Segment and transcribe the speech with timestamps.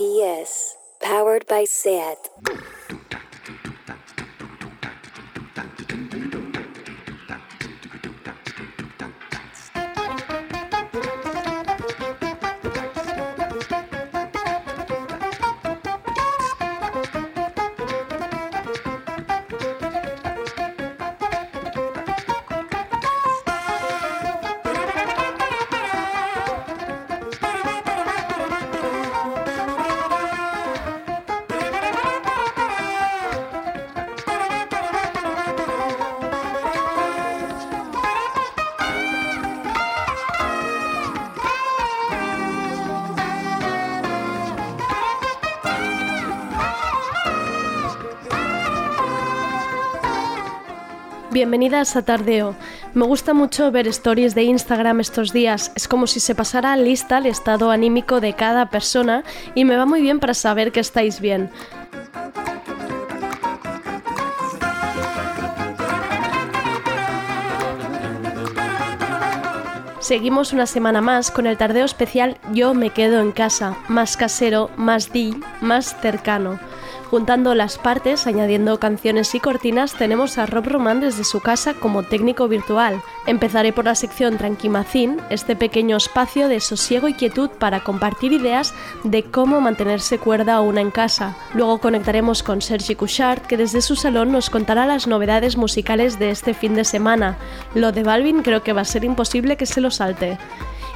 [0.00, 2.16] PS, powered by SAT.
[51.40, 52.54] Bienvenidas a Tardeo.
[52.92, 55.72] Me gusta mucho ver stories de Instagram estos días.
[55.74, 59.86] Es como si se pasara lista el estado anímico de cada persona y me va
[59.86, 61.48] muy bien para saber que estáis bien.
[69.98, 74.70] Seguimos una semana más con el tardeo especial Yo me quedo en casa, más casero,
[74.76, 76.60] más di, más cercano.
[77.10, 82.04] Juntando las partes, añadiendo canciones y cortinas, tenemos a Rob Roman desde su casa como
[82.04, 83.02] técnico virtual.
[83.26, 88.74] Empezaré por la sección Tranquimacín, este pequeño espacio de sosiego y quietud para compartir ideas
[89.02, 91.36] de cómo mantenerse cuerda una en casa.
[91.52, 96.30] Luego conectaremos con Sergi Couchard, que desde su salón nos contará las novedades musicales de
[96.30, 97.38] este fin de semana.
[97.74, 100.38] Lo de Balvin creo que va a ser imposible que se lo salte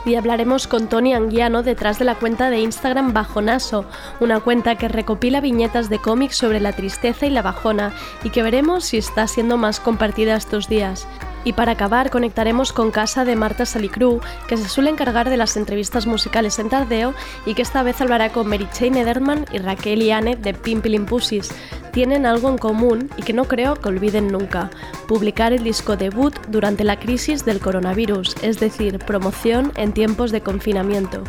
[0.05, 3.85] y hablaremos con Tony Anguiano detrás de la cuenta de Instagram Bajonaso,
[4.21, 8.43] una cuenta que recopila viñetas de cómics sobre la tristeza y la bajona y que
[8.43, 11.07] veremos si está siendo más compartida estos días.
[11.45, 15.57] Y para acabar conectaremos con casa de Marta Salicru, que se suele encargar de las
[15.59, 17.15] entrevistas musicales en Tardeo
[17.45, 21.55] y que esta vez hablará con Mary Jane Ederman y Raquel Iane de Pimpilin Pussies.
[21.93, 24.71] Tienen algo en común y que no creo que olviden nunca,
[25.07, 30.41] publicar el disco debut durante la crisis del coronavirus, es decir, promoción en tiempos de
[30.41, 31.23] confinamiento.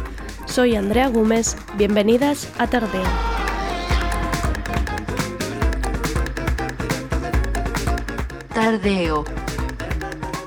[0.46, 3.04] Soy Andrea Gómez, bienvenidas a Tardeo.
[8.54, 9.45] Tardeo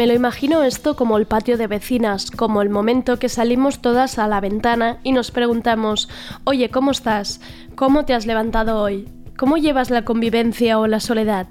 [0.00, 4.18] Me lo imagino esto como el patio de vecinas, como el momento que salimos todas
[4.18, 6.08] a la ventana y nos preguntamos,
[6.44, 7.42] oye, ¿cómo estás?
[7.74, 9.06] ¿Cómo te has levantado hoy?
[9.36, 11.48] ¿Cómo llevas la convivencia o la soledad?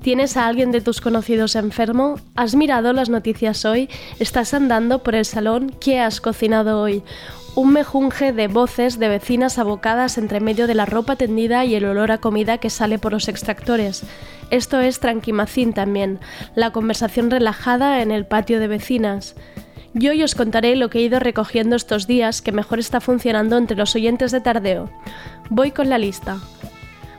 [0.00, 2.14] ¿Tienes a alguien de tus conocidos enfermo?
[2.36, 3.90] ¿Has mirado las noticias hoy?
[4.18, 5.70] ¿Estás andando por el salón?
[5.78, 7.02] ¿Qué has cocinado hoy?
[7.54, 11.84] Un mejunje de voces de vecinas abocadas entre medio de la ropa tendida y el
[11.84, 14.02] olor a comida que sale por los extractores.
[14.50, 16.20] Esto es Tranquimacín también,
[16.54, 19.34] la conversación relajada en el patio de vecinas.
[19.92, 23.56] Yo hoy os contaré lo que he ido recogiendo estos días que mejor está funcionando
[23.56, 24.88] entre los oyentes de Tardeo.
[25.48, 26.38] Voy con la lista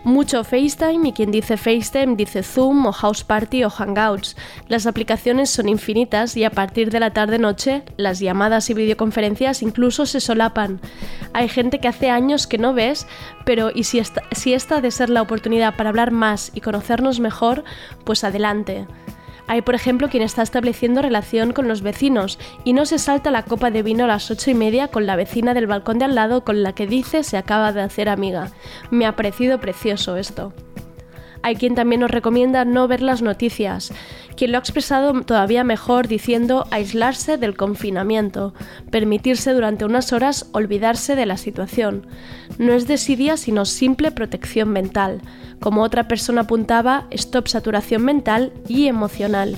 [0.03, 4.35] mucho FaceTime y quien dice FaceTime dice Zoom o House Party o Hangouts.
[4.67, 10.05] Las aplicaciones son infinitas y a partir de la tarde-noche las llamadas y videoconferencias incluso
[10.05, 10.79] se solapan.
[11.33, 13.07] Hay gente que hace años que no ves,
[13.45, 16.61] pero y si esta, si esta ha de ser la oportunidad para hablar más y
[16.61, 17.63] conocernos mejor,
[18.03, 18.87] pues adelante.
[19.51, 23.43] Hay, por ejemplo, quien está estableciendo relación con los vecinos y no se salta la
[23.43, 26.15] copa de vino a las ocho y media con la vecina del balcón de al
[26.15, 28.49] lado con la que dice se acaba de hacer amiga.
[28.91, 30.53] Me ha parecido precioso esto.
[31.43, 33.91] Hay quien también nos recomienda no ver las noticias,
[34.35, 38.53] quien lo ha expresado todavía mejor diciendo aislarse del confinamiento,
[38.89, 42.05] permitirse durante unas horas olvidarse de la situación.
[42.57, 45.21] No es desidia sino simple protección mental.
[45.59, 49.57] Como otra persona apuntaba, stop saturación mental y emocional.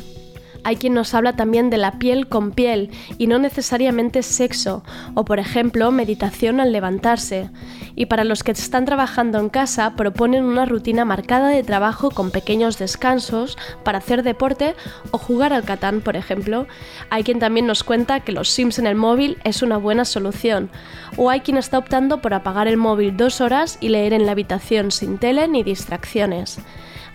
[0.63, 4.83] Hay quien nos habla también de la piel con piel y no necesariamente sexo,
[5.13, 7.49] o por ejemplo meditación al levantarse.
[7.95, 12.31] Y para los que están trabajando en casa proponen una rutina marcada de trabajo con
[12.31, 14.75] pequeños descansos para hacer deporte
[15.11, 16.67] o jugar al catán, por ejemplo.
[17.09, 20.69] Hay quien también nos cuenta que los Sims en el móvil es una buena solución.
[21.17, 24.31] O hay quien está optando por apagar el móvil dos horas y leer en la
[24.31, 26.59] habitación sin tele ni distracciones.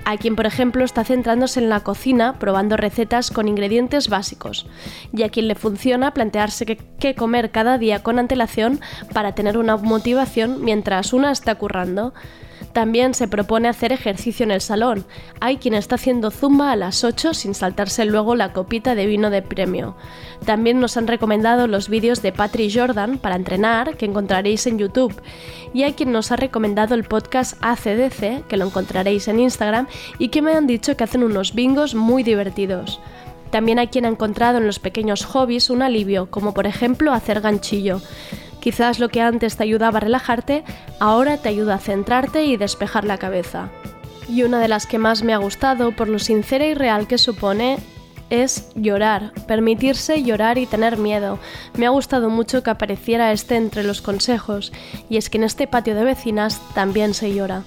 [0.04, 4.66] Hay quien, por ejemplo, está centrándose en la cocina probando recetas con ingredientes básicos,
[5.12, 8.80] y a quien le funciona plantearse qué comer cada día con antelación
[9.12, 12.14] para tener una motivación mientras una está currando.
[12.72, 15.05] También se propone hacer ejercicio en el salón.
[15.40, 19.31] Hay quien está haciendo zumba a las 8 sin saltarse luego la copita de vino
[19.31, 19.96] de premio.
[20.44, 25.20] También nos han recomendado los vídeos de Patrick Jordan para entrenar, que encontraréis en YouTube.
[25.75, 29.87] Y hay quien nos ha recomendado el podcast ACDC, que lo encontraréis en Instagram,
[30.19, 33.00] y que me han dicho que hacen unos bingos muy divertidos.
[33.50, 37.40] También hay quien ha encontrado en los pequeños hobbies un alivio, como por ejemplo hacer
[37.40, 38.00] ganchillo.
[38.60, 40.64] Quizás lo que antes te ayudaba a relajarte,
[41.00, 43.69] ahora te ayuda a centrarte y despejar la cabeza.
[44.28, 47.19] Y una de las que más me ha gustado, por lo sincera y real que
[47.19, 47.78] supone,
[48.31, 51.38] es llorar, permitirse llorar y tener miedo.
[51.75, 54.72] Me ha gustado mucho que apareciera este entre los consejos,
[55.08, 57.62] y es que en este patio de vecinas también se llora.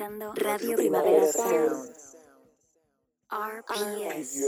[0.00, 1.92] Radio Primavera Sound.
[3.28, 4.40] RPS.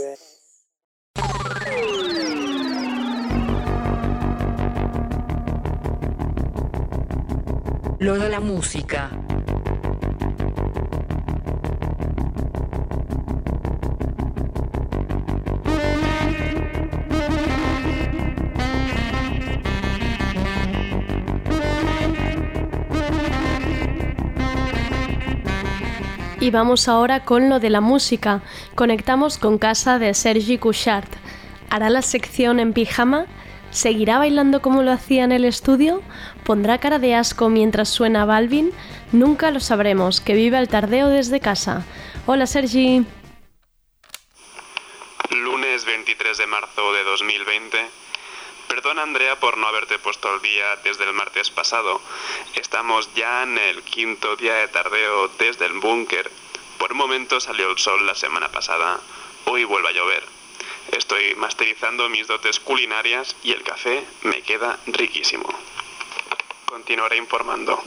[7.99, 9.11] Lo de la música.
[26.43, 28.41] Y vamos ahora con lo de la música.
[28.75, 31.07] Conectamos con casa de Sergi Couchard.
[31.69, 33.27] ¿Hará la sección en pijama?
[33.71, 36.01] ¿Seguirá bailando como lo hacía en el estudio?
[36.43, 38.73] ¿Pondrá cara de asco mientras suena Balvin?
[39.13, 41.85] Nunca lo sabremos, que vive el tardeo desde casa.
[42.25, 43.05] Hola Sergi.
[45.31, 48.02] Lunes 23 de marzo de 2020
[48.67, 52.01] Perdona Andrea por no haberte puesto al día desde el martes pasado.
[52.55, 56.29] Estamos ya en el quinto día de tardeo desde el búnker.
[56.77, 58.99] Por un momento salió el sol la semana pasada.
[59.45, 60.23] Hoy vuelve a llover.
[60.91, 65.47] Estoy masterizando mis dotes culinarias y el café me queda riquísimo.
[66.65, 67.81] Continuaré informando.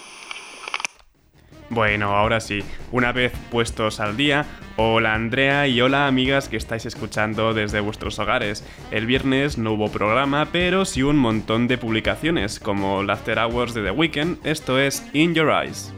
[1.68, 2.62] Bueno, ahora sí,
[2.92, 4.46] una vez puestos al día,
[4.76, 8.64] hola Andrea y hola amigas que estáis escuchando desde vuestros hogares.
[8.90, 13.82] El viernes no hubo programa, pero sí un montón de publicaciones, como el Hours de
[13.82, 15.95] The Weeknd, esto es In Your Eyes.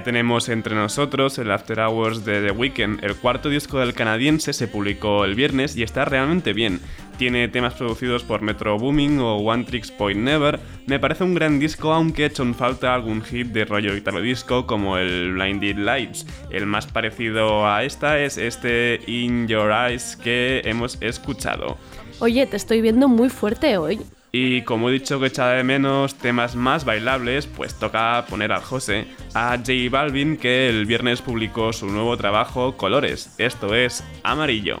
[0.00, 3.04] Ya tenemos entre nosotros el After Hours de The Weeknd.
[3.04, 6.80] El cuarto disco del canadiense se publicó el viernes y está realmente bien.
[7.18, 10.58] Tiene temas producidos por Metro Booming o One Tricks Point Never.
[10.86, 14.22] Me parece un gran disco, aunque he hecho en falta algún hit de rollo italo
[14.22, 16.24] disco como el Blinded Lights.
[16.50, 21.76] El más parecido a esta es este In Your Eyes que hemos escuchado.
[22.20, 24.00] Oye, te estoy viendo muy fuerte hoy.
[24.32, 28.62] Y como he dicho que echaba de menos temas más bailables, pues toca poner al
[28.62, 34.80] José, a J Balvin, que el viernes publicó su nuevo trabajo Colores, esto es Amarillo.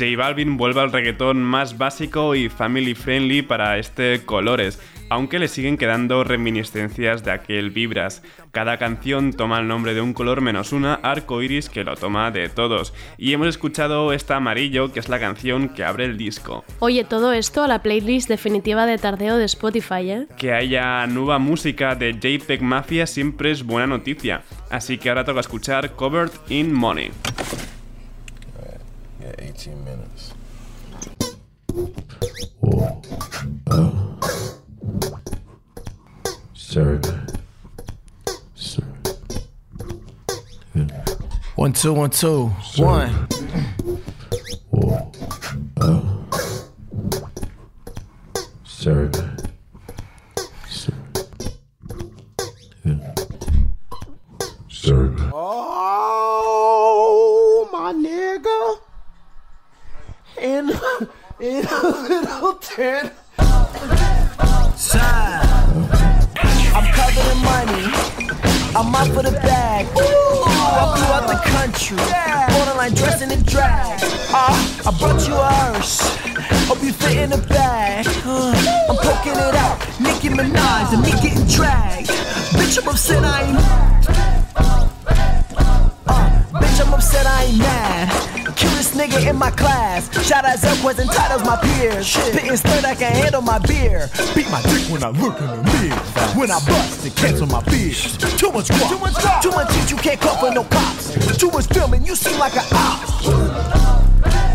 [0.00, 4.80] J Balvin vuelve al reggaetón más básico y family friendly para este Colores,
[5.10, 8.22] aunque le siguen quedando reminiscencias de aquel Vibras.
[8.50, 12.30] Cada canción toma el nombre de un color menos una, arco iris que lo toma
[12.30, 12.94] de todos.
[13.18, 16.64] Y hemos escuchado esta amarillo, que es la canción que abre el disco.
[16.78, 20.26] Oye, todo esto a la playlist definitiva de tardeo de Spotify, ¿eh?
[20.38, 25.40] Que haya nueva música de JPEG Mafia siempre es buena noticia, así que ahora toca
[25.40, 27.10] escuchar Covered in Money.
[29.66, 30.32] Yeah, 18 minutes.
[36.54, 37.02] Serve.
[38.54, 38.84] Serve.
[41.56, 43.28] One, two, one, two, one.
[95.00, 95.96] My dick when I look in the mirror.
[96.38, 98.16] When I bust, it cancel my fears.
[98.36, 98.88] Too much guap.
[98.90, 99.42] Too much guap.
[99.42, 101.36] Too much heat, you can't call for no cops.
[101.36, 103.00] Too much filming, you seem like a op.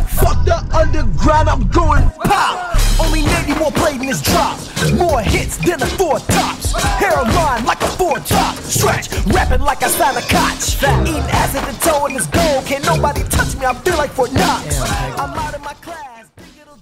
[0.10, 2.78] Fuck the underground, I'm going pop.
[3.00, 4.58] Only 90 more played in this drop.
[4.94, 6.74] More hits than the four tops.
[7.02, 8.56] Hairline like a four top.
[8.58, 10.78] Stretch, rapping like I signed a cotch.
[11.04, 12.28] Eating acid and toe in this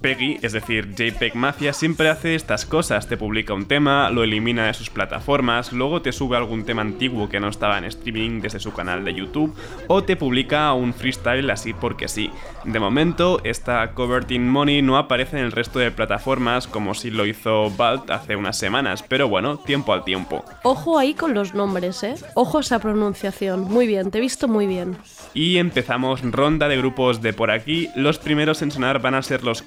[0.04, 3.08] Peggy, es decir, JPEG Mafia, siempre hace estas cosas.
[3.08, 7.30] Te publica un tema, lo elimina de sus plataformas, luego te sube algún tema antiguo
[7.30, 9.56] que no estaba en streaming desde su canal de YouTube,
[9.88, 12.30] o te publica un freestyle así porque sí.
[12.64, 17.10] De momento, esta Covered in Money no aparece en el resto de plataformas como si
[17.10, 20.44] lo hizo Balt hace unas semanas, pero bueno, tiempo al tiempo.
[20.64, 22.16] Ojo ahí con los nombres, ¿eh?
[22.34, 23.62] Ojo esa pronunciación.
[23.62, 24.98] Muy bien, te he visto muy bien.
[25.32, 27.88] Y empezamos ronda de grupos de por aquí.
[27.96, 29.62] Los primeros en sonar van a ser los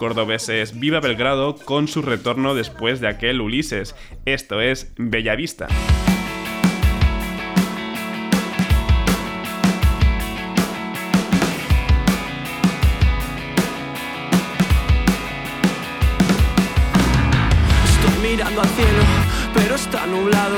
[0.74, 3.96] Viva Belgrado con su retorno después de aquel Ulises.
[4.26, 5.68] Esto es Bellavista.
[18.38, 19.04] Al cielo,
[19.54, 20.58] pero está nublado.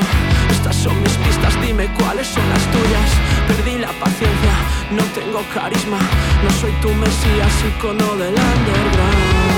[0.52, 3.12] Estas son mis pistas, dime cuáles son las tuyas.
[3.48, 4.54] Perdí la paciencia,
[4.92, 6.00] no tengo carisma.
[6.42, 9.49] No soy tu mesías, icono del underground.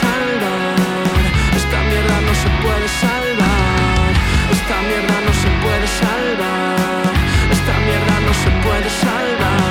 [0.00, 1.22] Salvar.
[1.60, 4.10] Esta mierda no se puede salvar.
[4.56, 7.12] Esta mierda no se puede salvar.
[7.56, 9.62] Esta mierda no se puede salvar.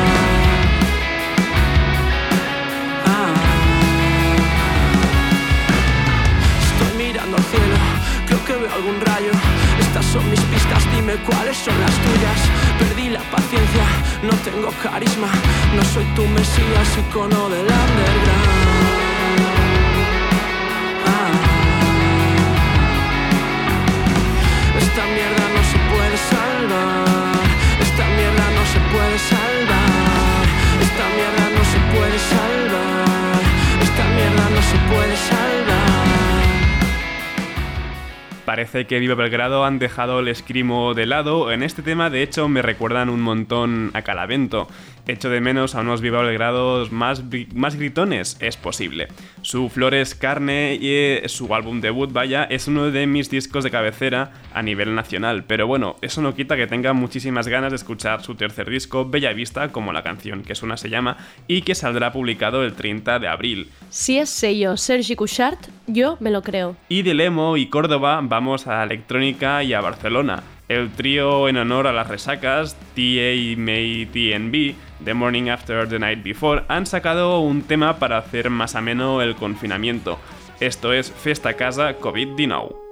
[3.14, 3.34] Ah.
[6.68, 7.78] Estoy mirando al cielo,
[8.28, 9.32] creo que veo algún rayo.
[9.80, 12.40] Estas son mis pistas, dime cuáles son las tuyas.
[12.80, 13.86] Perdí la paciencia,
[14.24, 15.30] no tengo carisma.
[15.76, 19.01] No soy tu mesías, icono del underground.
[26.62, 30.46] Esta mierda no se puede salvar.
[30.80, 33.42] Esta mierda no se puede salvar.
[33.82, 35.51] Esta mierda no se puede salvar.
[38.52, 41.54] Parece que Viva Belgrado han dejado el escrimo de lado.
[41.54, 44.68] En este tema, de hecho, me recuerdan un montón a Calavento.
[45.08, 47.24] Echo de menos a unos Viva Belgrados más,
[47.56, 49.08] más gritones, es posible.
[49.42, 53.72] Su Flores Carne y eh, su álbum debut, vaya, es uno de mis discos de
[53.72, 55.46] cabecera a nivel nacional.
[55.46, 59.34] Pero bueno, eso no quita que tenga muchísimas ganas de escuchar su tercer disco, Bella
[59.34, 61.18] Vista, como la canción que suena se llama,
[61.48, 63.70] y que saldrá publicado el 30 de abril.
[63.90, 66.76] Si es sello Sergi Couchard, yo me lo creo.
[66.90, 70.42] Y de Lemo y Córdoba vamos a electrónica y a Barcelona.
[70.68, 76.24] El trío en honor a las resacas, TA May TNB, The Morning After the Night
[76.24, 80.18] Before, han sacado un tema para hacer más ameno el confinamiento.
[80.60, 82.91] Esto es Festa Casa COVID-19.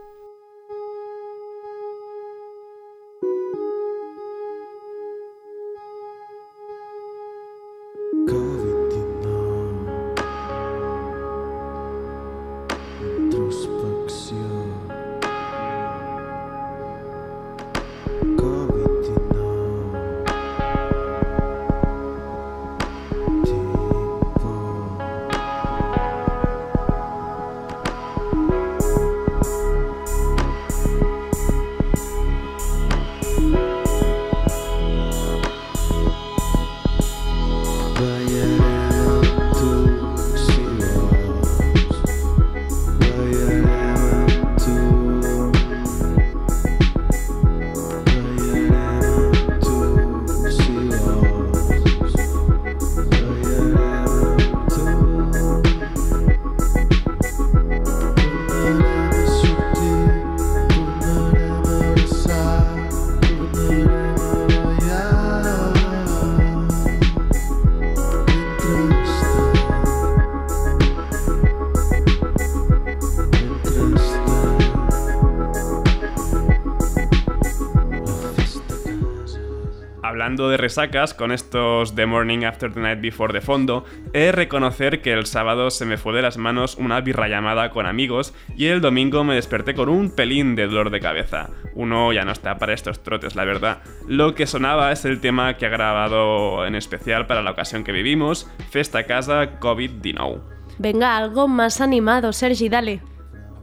[80.36, 85.01] De resacas con estos The Morning After the Night Before de fondo, he de reconocer
[85.01, 88.67] que el sábado se me fue de las manos una birra llamada con amigos y
[88.67, 91.49] el domingo me desperté con un pelín de dolor de cabeza.
[91.73, 93.82] Uno ya no está para estos trotes, la verdad.
[94.08, 97.91] Lo que sonaba es el tema que ha grabado en especial para la ocasión que
[97.91, 100.41] vivimos, Festa Casa COVID-19.
[100.77, 103.01] Venga, algo más animado, Sergi, dale.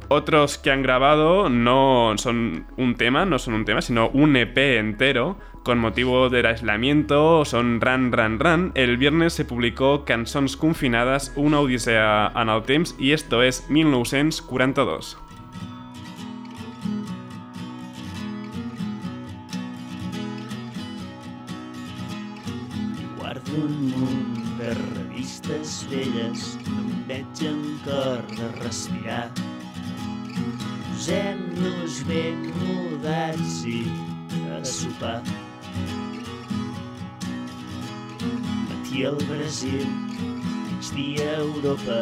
[0.08, 4.56] Otros que han grabado no son un tema, no son un tema, sino un EP
[4.78, 8.70] entero con motivo del aislamiento, son Run Run Run.
[8.76, 15.18] El viernes se publicó Cançons confinadas, una odisea en el temps, i esto és 1942.
[23.18, 25.02] Guardo un munt de no
[26.78, 28.14] em veig en de.
[30.36, 33.82] Posem-nos ben mudats i
[34.56, 35.22] a sopar.
[38.68, 39.86] Matí al Brasil,
[40.96, 41.98] migdia a Europa,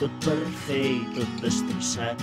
[0.00, 2.22] tot per fer i tot destrossat.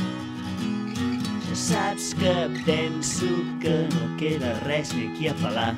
[1.48, 3.30] Ja saps que penso
[3.62, 5.74] que no queda res ni aquí a pelar.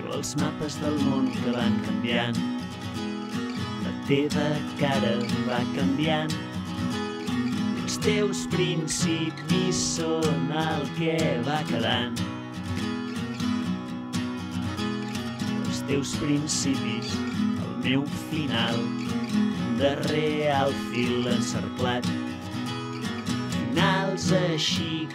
[0.00, 2.40] Jo els mapes del món que van canviant,
[4.10, 4.48] teva
[4.80, 5.12] cara
[5.46, 6.32] va canviant,
[7.78, 11.14] els teus principis són el que
[11.46, 12.18] va quedant.
[15.90, 18.76] teus principis, el meu final,
[19.78, 22.06] de real fil encerclat.
[23.54, 25.08] Finals així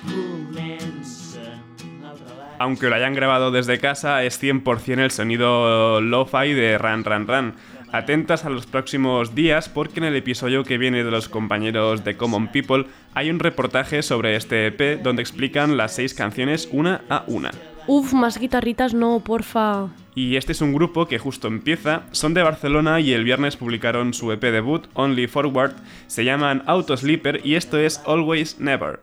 [2.25, 2.59] relat.
[2.59, 7.55] Aunque lo hayan grabado desde casa, es 100% el sonido lo-fi de Run Run Run.
[7.95, 12.17] Atentas a los próximos días porque en el episodio que viene de los compañeros de
[12.17, 17.23] Common People hay un reportaje sobre este EP donde explican las seis canciones una a
[17.27, 17.51] una.
[17.87, 19.87] Uf, más guitarritas no, porfa.
[20.13, 24.13] Y este es un grupo que justo empieza, son de Barcelona y el viernes publicaron
[24.13, 25.75] su EP debut, Only Forward,
[26.07, 28.99] se llaman Auto Sleeper y esto es Always Never.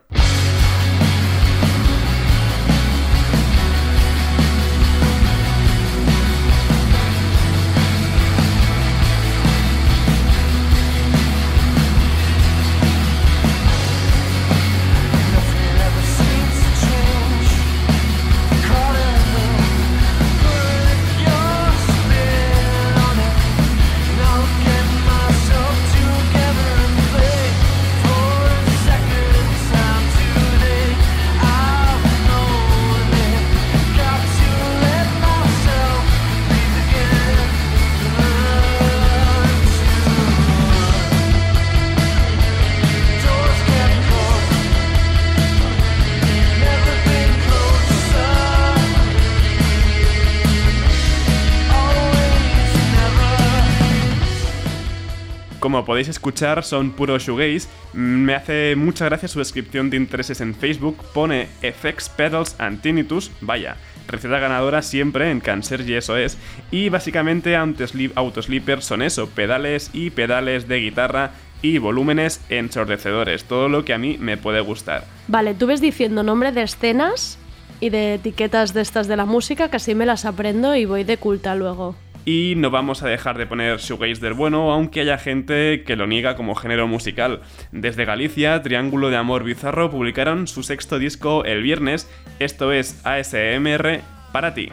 [55.83, 57.67] Como podéis escuchar, son puro shoegaze.
[57.91, 60.95] Me hace mucha gracia su descripción de intereses en Facebook.
[61.13, 63.31] Pone Effects, Pedals and Tinnitus.
[63.41, 63.75] Vaya,
[64.07, 66.37] receta ganadora siempre en Cancer y eso es.
[66.71, 73.83] Y básicamente Autosleeper son eso, pedales y pedales de guitarra y volúmenes ensordecedores, todo lo
[73.83, 75.03] que a mí me puede gustar.
[75.27, 77.37] Vale, tú ves diciendo nombre de escenas
[77.81, 81.03] y de etiquetas de estas de la música, que así me las aprendo y voy
[81.03, 81.97] de culta luego.
[82.25, 86.07] Y no vamos a dejar de poner shoegaze del bueno, aunque haya gente que lo
[86.07, 87.41] niega como género musical.
[87.71, 92.09] Desde Galicia, Triángulo de Amor Bizarro publicaron su sexto disco el viernes,
[92.39, 94.69] esto es ASMR para ti.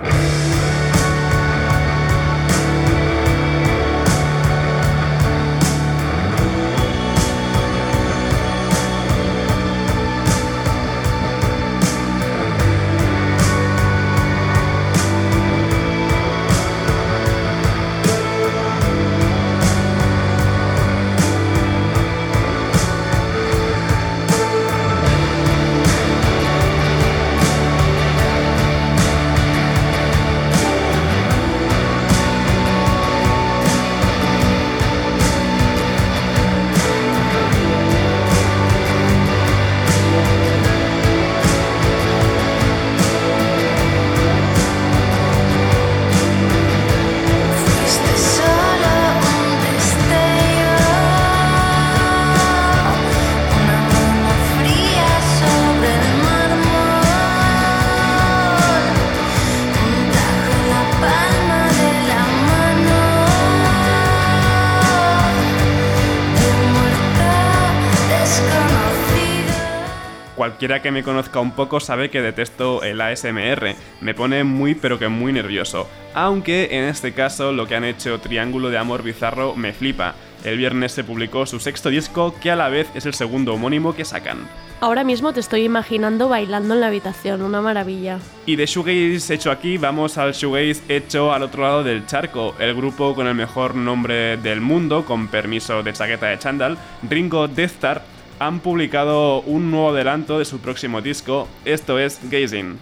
[70.71, 75.01] Cualquiera que me conozca un poco sabe que detesto el ASMR, me pone muy pero
[75.01, 75.89] que muy nervioso.
[76.15, 80.15] Aunque en este caso lo que han hecho Triángulo de Amor Bizarro me flipa.
[80.45, 83.97] El viernes se publicó su sexto disco que a la vez es el segundo homónimo
[83.97, 84.47] que sacan.
[84.81, 88.21] Ahora mismo te estoy imaginando bailando en la habitación, una maravilla.
[88.47, 92.77] Y de shoegaze hecho aquí vamos al shoegaze hecho al otro lado del charco, el
[92.77, 97.73] grupo con el mejor nombre del mundo, con permiso de chaqueta de chándal, Ringo Death
[97.73, 98.03] Star,
[98.41, 102.79] han publicado un nuevo adelanto de su próximo disco, esto es Gazing.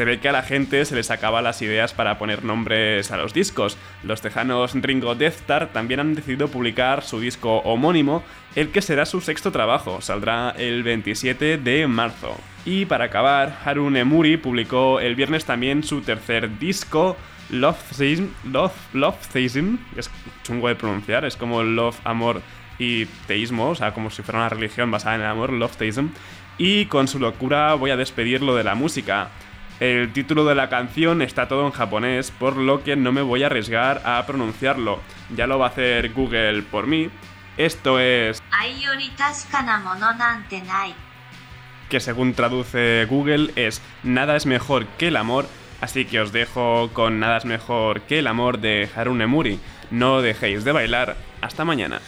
[0.00, 3.18] Se ve que a la gente se les acaba las ideas para poner nombres a
[3.18, 3.76] los discos.
[4.02, 8.22] Los tejanos Ringo Death Star también han decidido publicar su disco homónimo,
[8.56, 12.34] el que será su sexto trabajo, saldrá el 27 de marzo.
[12.64, 17.18] Y para acabar, Haru Nemuri publicó el viernes también su tercer disco,
[17.50, 20.10] Love Theism, Love, Love Theism, es
[20.44, 22.40] chungo de pronunciar, es como Love, Amor
[22.78, 26.06] y Teísmo, o sea, como si fuera una religión basada en el amor, Love Theism.
[26.56, 29.28] Y con su locura voy a despedirlo de la música.
[29.80, 33.42] El título de la canción está todo en japonés, por lo que no me voy
[33.42, 35.00] a arriesgar a pronunciarlo.
[35.34, 37.08] Ya lo va a hacer Google por mí.
[37.56, 38.42] Esto es...
[41.88, 45.46] Que según traduce Google es Nada es mejor que el amor,
[45.80, 49.60] así que os dejo con Nada es mejor que el amor de Harune Muri.
[49.90, 52.00] No dejéis de bailar hasta mañana.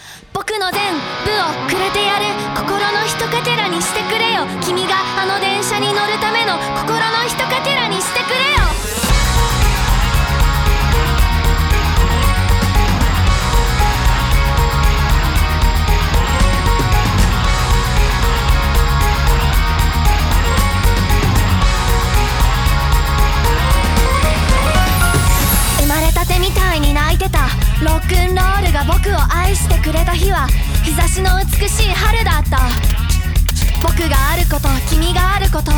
[29.52, 30.48] 愛してくれた日は
[30.82, 32.56] 日差しの美しい春だった
[33.84, 35.76] 僕があること君があること考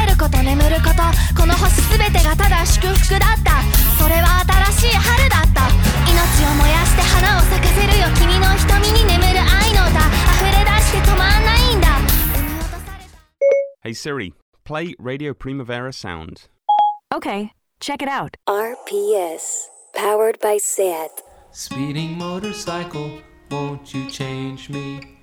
[0.00, 1.04] えること眠ること
[1.36, 3.60] この星全てがただ祝福だった
[4.00, 4.40] それは
[4.72, 5.68] 新しい春だった
[6.08, 11.88] 命を燃やして花を咲かせるよ君の瞳に眠る愛の歌溢れ出して止まんないんだ
[13.84, 14.32] Hey Siri,
[14.64, 16.48] play Radio Primavera Sound.
[17.12, 18.38] Okay, check it out.
[18.48, 21.31] RPS, powered by SAT.
[21.54, 25.18] Speeding motorcycle, won't you change me?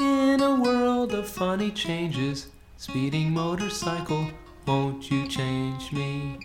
[0.00, 4.26] In a world of funny changes, speeding motorcycle,
[4.66, 6.40] won't you change me?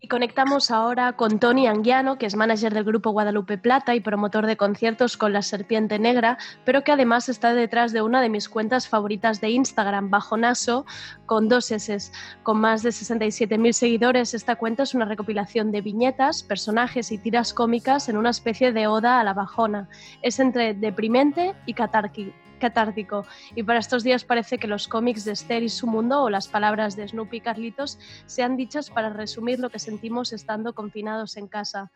[0.00, 4.46] Y conectamos ahora con Tony Anguiano, que es manager del grupo Guadalupe Plata y promotor
[4.46, 8.48] de conciertos con La Serpiente Negra, pero que además está detrás de una de mis
[8.48, 10.86] cuentas favoritas de Instagram, Bajo Naso,
[11.28, 12.10] con dos S.
[12.42, 17.54] Con más de 67.000 seguidores, esta cuenta es una recopilación de viñetas, personajes y tiras
[17.54, 19.88] cómicas en una especie de oda a la bajona.
[20.22, 23.24] Es entre deprimente y catárquico catártico.
[23.54, 26.48] Y para estos días parece que los cómics de Esther y su mundo o las
[26.48, 31.46] palabras de Snoopy y Carlitos sean dichas para resumir lo que sentimos estando confinados en
[31.46, 31.92] casa.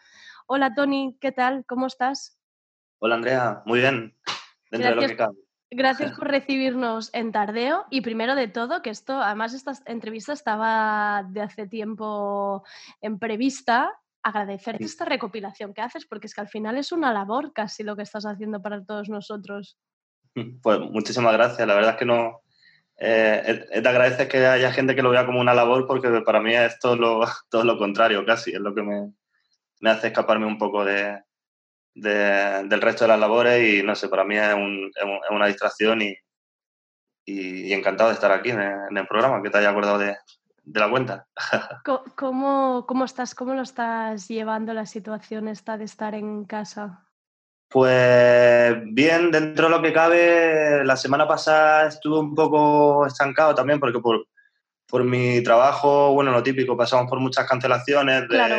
[0.46, 1.64] Hola Tony, ¿qué tal?
[1.66, 2.38] ¿Cómo estás?
[3.00, 4.16] Hola Andrea, muy bien,
[4.70, 5.41] dentro de lo que cabe.
[5.74, 11.26] Gracias por recibirnos en Tardeo y primero de todo que esto, además esta entrevista estaba
[11.30, 12.62] de hace tiempo
[13.00, 13.90] en prevista,
[14.22, 17.96] agradecerte esta recopilación que haces porque es que al final es una labor casi lo
[17.96, 19.78] que estás haciendo para todos nosotros.
[20.62, 21.66] Pues muchísimas gracias.
[21.66, 22.42] La verdad es que no.
[22.98, 26.54] Eh, te agradece que haya gente que lo vea como una labor porque para mí
[26.54, 28.52] es todo lo, todo lo contrario, casi.
[28.52, 29.10] Es lo que me,
[29.80, 31.18] me hace escaparme un poco de,
[31.94, 35.46] de, del resto de las labores y no sé, para mí es, un, es una
[35.46, 36.14] distracción y,
[37.24, 39.98] y, y, encantado de estar aquí en el, en el programa, que te haya acordado
[39.98, 40.16] de,
[40.64, 41.26] de la cuenta.
[42.16, 43.34] ¿Cómo, ¿Cómo estás?
[43.34, 47.06] ¿Cómo lo estás llevando la situación esta de estar en casa?
[47.68, 53.80] Pues bien, dentro de lo que cabe, la semana pasada estuve un poco estancado también
[53.80, 54.26] porque por,
[54.86, 58.56] por mi trabajo, bueno, lo típico, pasamos por muchas cancelaciones de, Claro.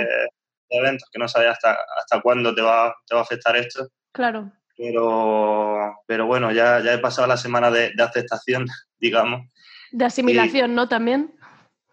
[0.74, 3.88] Eventos que no sabía hasta, hasta cuándo te va, te va a afectar esto.
[4.12, 4.52] Claro.
[4.78, 8.66] Pero, pero bueno, ya, ya he pasado la semana de, de aceptación,
[9.00, 9.48] digamos.
[9.92, 10.88] De asimilación, ¿no?
[10.88, 11.34] También.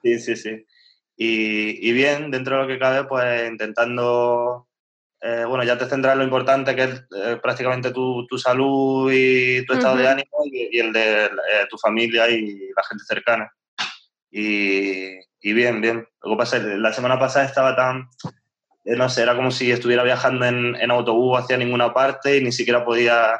[0.02, 0.66] Sí, sí, sí.
[1.16, 4.68] Y, y bien, dentro de lo que cabe, pues intentando,
[5.20, 9.12] eh, bueno, ya te centras en lo importante que es eh, prácticamente tu, tu salud
[9.12, 13.04] y tu estado de ánimo y, y el de eh, tu familia y la gente
[13.06, 13.52] cercana.
[14.30, 16.06] Y, y bien, bien.
[16.22, 18.08] Lo que pasa es que la semana pasada estaba tan,
[18.96, 22.52] no sé, era como si estuviera viajando en, en autobús hacia ninguna parte y ni
[22.52, 23.38] siquiera podía,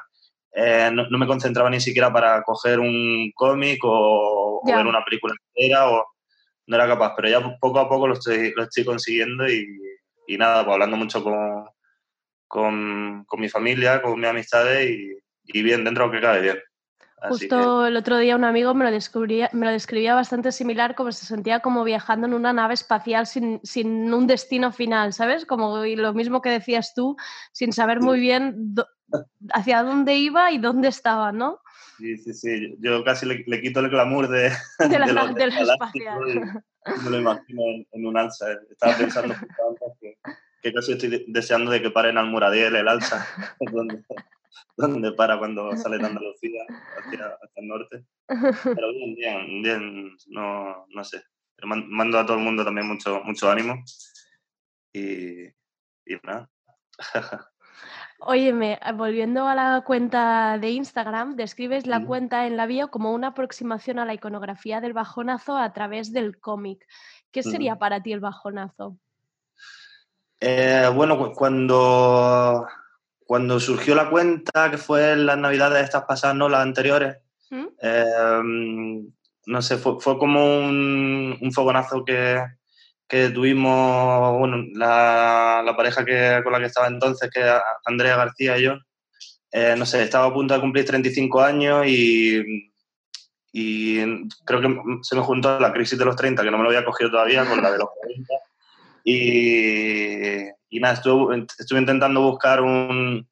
[0.52, 5.34] eh, no, no me concentraba ni siquiera para coger un cómic o, ver una película
[5.54, 6.04] entera o
[6.66, 9.66] no era capaz, pero ya poco a poco lo estoy, lo estoy consiguiendo y,
[10.26, 11.66] y nada, pues hablando mucho con,
[12.46, 16.58] con, con mi familia, con mis amistades y, y bien, dentro que cabe, bien.
[17.22, 20.52] Así que- Justo el otro día un amigo me lo, descubría, me lo describía bastante
[20.52, 25.12] similar, como se sentía como viajando en una nave espacial sin, sin un destino final,
[25.12, 25.44] ¿sabes?
[25.44, 27.16] Como y lo mismo que decías tú,
[27.52, 28.87] sin saber muy bien do-
[29.52, 31.61] hacia dónde iba y dónde estaba, ¿no?
[31.98, 32.76] Sí, sí, sí.
[32.80, 36.62] Yo casi le, le quito el glamour de, De la, de lo- de galáctico espacial.
[36.87, 38.46] y me lo imagino en, en un alza.
[38.70, 40.16] Estaba pensando justo que,
[40.62, 43.26] que casi estoy de- deseando de que pare en Almuradiel el alza,
[44.76, 46.62] donde, para cuando sale de Andalucía
[46.96, 48.04] hacia, hacia el norte.
[48.26, 51.22] Pero bien, bien, bien, no, no sé.
[51.62, 53.82] Mando a todo el mundo también mucho, mucho ánimo
[54.92, 56.48] y, y nada.
[58.20, 63.12] Óyeme, eh, volviendo a la cuenta de Instagram, describes la cuenta en la bio como
[63.12, 66.86] una aproximación a la iconografía del bajonazo a través del cómic.
[67.30, 68.98] ¿Qué sería para ti el bajonazo?
[70.40, 72.66] Eh, bueno, cu- cuando,
[73.30, 77.18] cuando surgió la cuenta, que fue en las navidades estas pasadas, no las anteriores,
[77.50, 77.66] ¿Mm?
[77.80, 78.42] eh,
[79.46, 82.42] no sé, fue, fue como un, un fogonazo que,
[83.06, 87.40] que tuvimos, bueno, la, la pareja que, con la que estaba entonces, que
[87.84, 88.78] Andrea García y yo,
[89.52, 92.72] eh, no sé, estaba a punto de cumplir 35 años y,
[93.52, 96.70] y creo que se me juntó la crisis de los 30, que no me lo
[96.70, 98.34] había cogido todavía, con la de los 40.
[99.04, 103.28] Y, y nada, estuve, estuve intentando buscar un,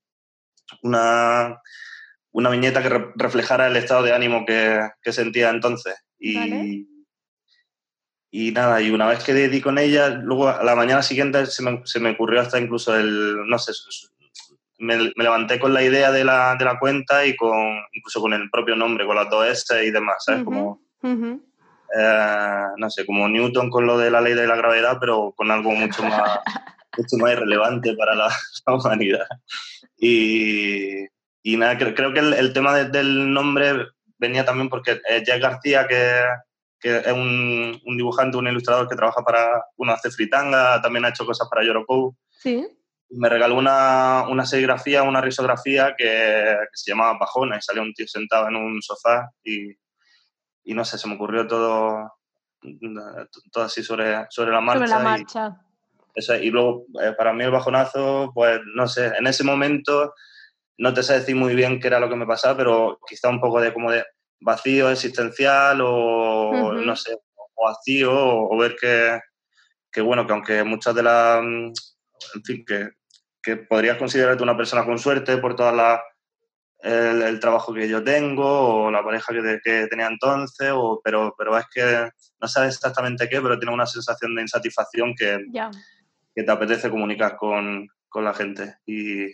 [0.83, 1.61] una,
[2.33, 5.94] una viñeta que re- reflejara el estado de ánimo que, que sentía entonces.
[6.18, 6.85] Y, Vale.
[8.31, 11.62] y nada, y una vez que di con ella, luego a la mañana siguiente se
[11.62, 13.72] me, se me ocurrió hasta incluso el, no sé,
[14.78, 18.33] me, me levanté con la idea de la, de la cuenta y con incluso con
[18.33, 20.44] el propio nombre, con las dos S y demás, ¿sabes?
[20.44, 21.42] Como, Ujú.
[21.96, 25.51] Eh, no sé, como Newton con lo de la ley de la gravedad, pero con
[25.51, 26.38] algo mucho más,
[26.96, 28.29] mucho más irrelevante para la,
[28.66, 29.27] la humanidad.
[29.96, 31.05] Y,
[31.42, 33.87] y nada, creo, creo que el, el tema de- del nombre
[34.18, 36.22] venía también porque eh, Jack García, que,
[36.81, 41.09] que es un, un dibujante, un ilustrador que trabaja para, uno hace fritanga, también ha
[41.11, 42.64] hecho cosas para Yorokou, Sí.
[43.11, 47.92] me regaló una, una serigrafía, una risografía que, que se llamaba Pajona y salía un
[47.94, 49.72] tío sentado en un sofá y,
[50.68, 52.12] y no sé, se me ocurrió todo,
[53.50, 54.87] todo así sobre, sobre la marcha.
[54.87, 55.24] Sobre la y-
[56.14, 60.12] eso luego, eh, para mí el bajonazo, pues no sé, en ese momento
[60.76, 63.40] no te sé decir muy bien qué era lo que me pasaba, pero quizá un
[63.40, 64.04] poco de como de
[64.40, 67.14] vacío existencial o no sé,
[67.54, 69.20] o vacío, o, o ver que,
[69.90, 71.72] que, bueno, que aunque muchas de las, mm,
[72.35, 72.90] en fin, que,
[73.42, 76.02] que podrías considerarte una persona con suerte por toda la
[76.80, 81.00] el, el trabajo que yo tengo o la pareja que, te- que tenía entonces, o,
[81.02, 82.08] pero, pero es que
[82.40, 85.38] no sabes exactamente qué, pero tienes una sensación de insatisfacción que,
[86.34, 88.76] que te apetece comunicar con, con la gente.
[88.86, 89.26] Y,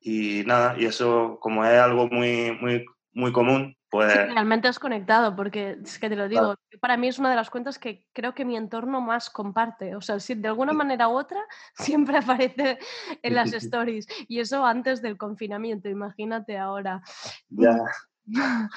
[0.00, 4.80] y nada, y eso como es algo muy, muy, muy común, pues Sí, realmente has
[4.80, 8.04] conectado, porque es que te lo digo, para mí es una de las cuentas que
[8.12, 9.94] creo que mi entorno más comparte.
[9.94, 11.40] O sea, si de alguna manera u otra
[11.76, 12.78] siempre aparece
[13.22, 14.08] en las stories.
[14.26, 17.02] Y eso antes del confinamiento, imagínate ahora.
[17.50, 17.78] ya,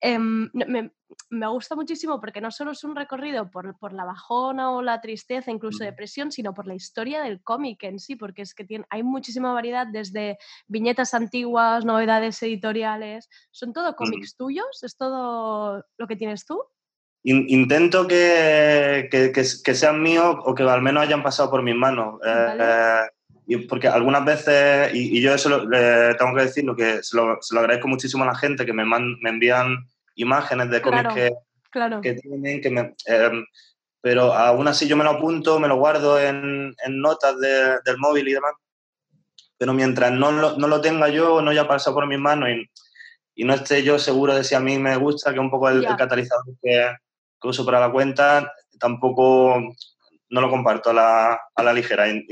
[0.00, 0.90] Em, me,
[1.30, 5.00] me gusta muchísimo porque no solo es un recorrido por, por la bajona o la
[5.00, 8.84] tristeza, incluso depresión, sino por la historia del cómic en sí, porque es que tiene,
[8.90, 13.28] hay muchísima variedad desde viñetas antiguas, novedades editoriales.
[13.50, 14.82] ¿Son todo cómics tuyos?
[14.82, 16.62] ¿Es todo lo que tienes tú?
[17.26, 21.62] In- intento que, que, que- que sean míos o que al menos hayan pasado por
[21.62, 22.20] mis manos.
[22.26, 23.00] Eh, eh,
[23.68, 27.38] porque algunas veces, y, y yo eso lo- le tengo que decirlo, que se lo,
[27.42, 31.02] se lo agradezco muchísimo a la gente que me, man- me envían imágenes de cómics
[31.02, 31.30] Claro, que,
[31.70, 32.00] claro.
[32.00, 33.44] que tienen, que me, em,
[34.00, 37.98] pero aún así yo me lo apunto, me lo guardo en, en notas de- del
[37.98, 38.52] móvil y demás.
[39.58, 42.70] Pero mientras no lo, no lo tenga yo, no haya pasado por mis manos y,
[43.34, 45.68] y no esté yo seguro de si a mí me gusta, que es un poco
[45.68, 46.92] el, el catalizador que,
[47.40, 49.60] que uso para la cuenta, tampoco
[50.30, 52.08] no lo comparto a la, a la ligera.
[52.08, 52.26] In-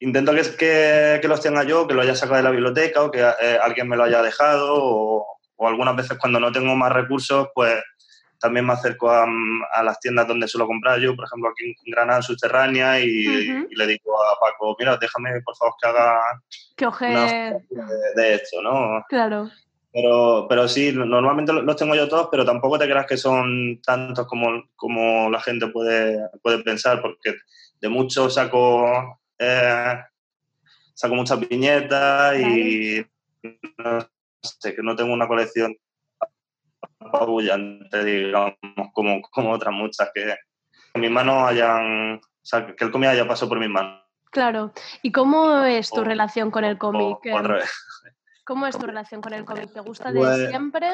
[0.00, 3.10] Intento que, que, que los tenga yo, que lo haya sacado de la biblioteca o
[3.10, 6.90] que eh, alguien me lo haya dejado o, o algunas veces cuando no tengo más
[6.92, 7.74] recursos, pues
[8.38, 9.26] también me acerco a,
[9.72, 13.26] a las tiendas donde suelo comprar yo, por ejemplo aquí en Granada, en Subterránea, y,
[13.76, 16.18] le digo a Paco, mira, déjame por favor que haga
[16.74, 17.60] Que una de,
[18.16, 19.04] de esto, ¿no?
[19.10, 19.50] Claro.
[19.92, 23.82] Pero, pero sí, normalmente lo- los tengo yo todos, pero tampoco te creas que son
[23.84, 27.34] tantos como, como la gente puede, puede pensar, porque
[27.80, 29.98] de muchos saco, eh,
[30.94, 33.04] saco muchas viñetas y
[33.78, 34.00] no
[34.42, 35.74] sé, que no tengo una colección
[36.98, 38.54] apabullante, digamos,
[38.92, 40.36] como, como otras muchas, que
[40.94, 44.02] mis manos hayan, o sea, que el cómic haya pasado por mis manos.
[44.30, 44.72] Claro.
[45.02, 47.18] ¿Y cómo es tu O- relación con el cómic?
[47.32, 47.70] o al revés.
[48.44, 49.72] ¿Cómo es tu relación con el cómic?
[49.72, 50.88] ¿Te gusta de Pues- siempre?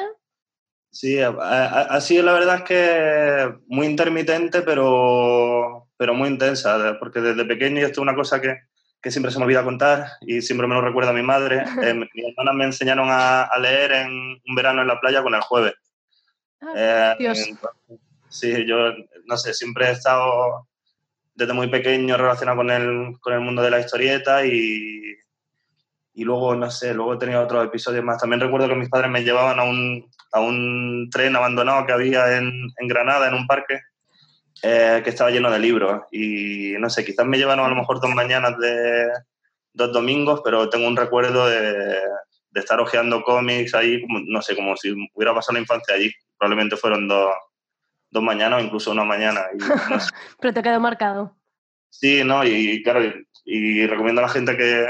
[0.91, 6.97] Sí, ha, ha- ha sido la verdad es que muy intermitente, pero, pero muy intensa,
[6.99, 8.55] porque desde pequeño esto es una cosa que,
[9.01, 11.63] que siempre se me olvida contar y siempre me lo recuerda mi madre.
[11.83, 14.09] Eh, mi- mis hermanas me enseñaron a, a leer en
[14.47, 15.73] un verano en la playa con el jueves.
[16.75, 17.37] Eh, Dios.
[17.47, 18.93] entonces, sí, yo
[19.25, 20.67] no sé, siempre he estado
[21.35, 25.01] desde muy pequeño relacionado con el, con el mundo de la historieta y,
[26.13, 28.19] y luego, no sé, luego he tenido otros episodios más.
[28.19, 32.37] También recuerdo que mis padres me llevaban a un, a un tren abandonado que había
[32.37, 33.79] en, en Granada, en un parque,
[34.63, 36.03] eh, que estaba lleno de libros.
[36.11, 39.07] Y no sé, quizás me llevaron a lo mejor dos mañanas de
[39.73, 41.99] dos domingos, pero tengo un recuerdo de,
[42.49, 46.11] de estar hojeando cómics ahí, como- no sé, como si hubiera pasado la infancia allí.
[46.37, 47.31] Probablemente fueron dos,
[48.09, 49.45] dos mañanas o incluso una mañana.
[49.53, 50.09] Y, no sé,
[50.39, 51.35] Pero te quedó marcado.
[51.89, 52.43] Sí, ¿no?
[52.43, 54.87] Y, claro, y, y recomiendo a la gente que,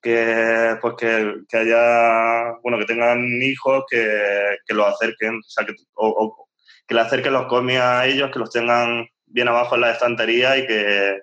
[0.00, 5.66] que pues que, que haya, bueno, que tengan hijos, que, que los acerquen, o sea,
[5.66, 6.47] que, o, o
[6.86, 10.56] que le acerquen los cómics a ellos, que los tengan bien abajo en la estantería
[10.56, 11.20] y que,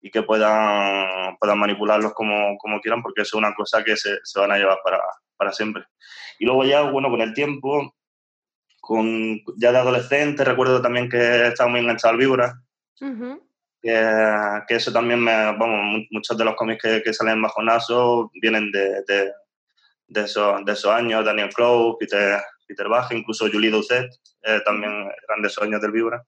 [0.00, 4.18] y que puedan, puedan manipularlos como, como quieran, porque eso es una cosa que se,
[4.22, 5.00] se van a llevar para,
[5.36, 5.84] para siempre.
[6.38, 7.94] Y luego ya, bueno, con el tiempo,
[8.80, 12.54] con, ya de adolescente, recuerdo también que estaba muy enganchado al Víbora,
[13.00, 13.42] Ujú.
[13.82, 17.62] que, que eso también me, vamos, mu- muchos de los cómics que, que salen bajo
[17.62, 19.32] Naso vienen de, de,
[20.08, 24.10] de esos, de esos años, Daniel Close, Peter, Peter Bach, incluso Julie Doucet,
[24.42, 26.22] eh, también eran de esos años del Vibra.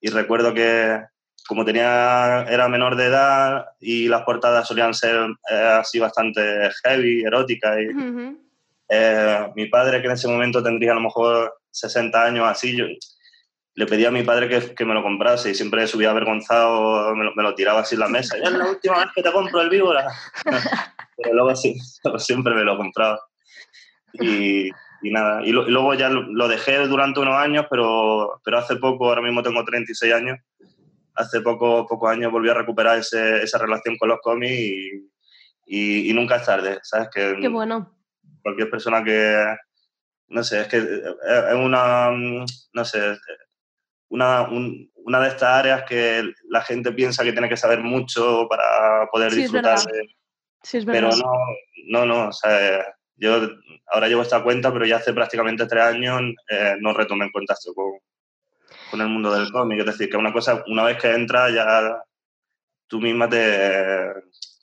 [0.00, 1.00] Y recuerdo que
[1.46, 5.16] como tenía, era menor de edad y las portadas solían ser
[5.50, 8.38] eh, así bastante heavy, eróticas, y, Ujú.
[8.88, 12.86] eh, mi padre, que en ese momento tendría a lo mejor 60 años así, yo
[13.74, 17.24] le pedí a mi padre que, que me lo comprase y siempre subía avergonzado, me
[17.24, 18.36] lo, me lo tiraba así en la mesa.
[18.38, 20.06] Ya es la última vez que te compro el víbora.
[21.16, 21.76] pero luego sí,
[22.18, 23.20] siempre me lo compraba.
[24.14, 24.70] Y,
[25.02, 28.58] y nada, y, lo- y luego ya lo, lo dejé durante unos años, pero, pero
[28.58, 30.38] hace poco, ahora mismo tengo 36 años,
[31.14, 35.10] hace poco, pocos años volví a recuperar ese- esa relación con los cómics y,
[35.66, 37.08] y- y nunca es tarde, ¿sabes?
[37.14, 37.96] Que Qué bueno.
[38.42, 39.44] cualquier persona que,
[40.28, 43.16] no sé, es que es es una, mm, no sé,
[44.08, 48.46] una, un- una de estas áreas que la gente piensa que tiene que saber mucho
[48.48, 49.92] para poder Sí, es disfrutar verdad.
[49.92, 50.08] de,
[50.62, 51.18] Sí, es pero verdad.
[51.24, 51.34] no,
[51.88, 52.84] no, no, o sea,
[53.22, 53.48] yo
[53.86, 57.72] ahora llevo esta cuenta, pero ya hace prácticamente tres años eh, no retomé el contacto
[57.72, 57.92] con,
[58.90, 59.78] con el mundo del cómic.
[59.80, 62.02] Es decir, que una cosa, una vez que entras, ya
[62.88, 64.08] tú misma te,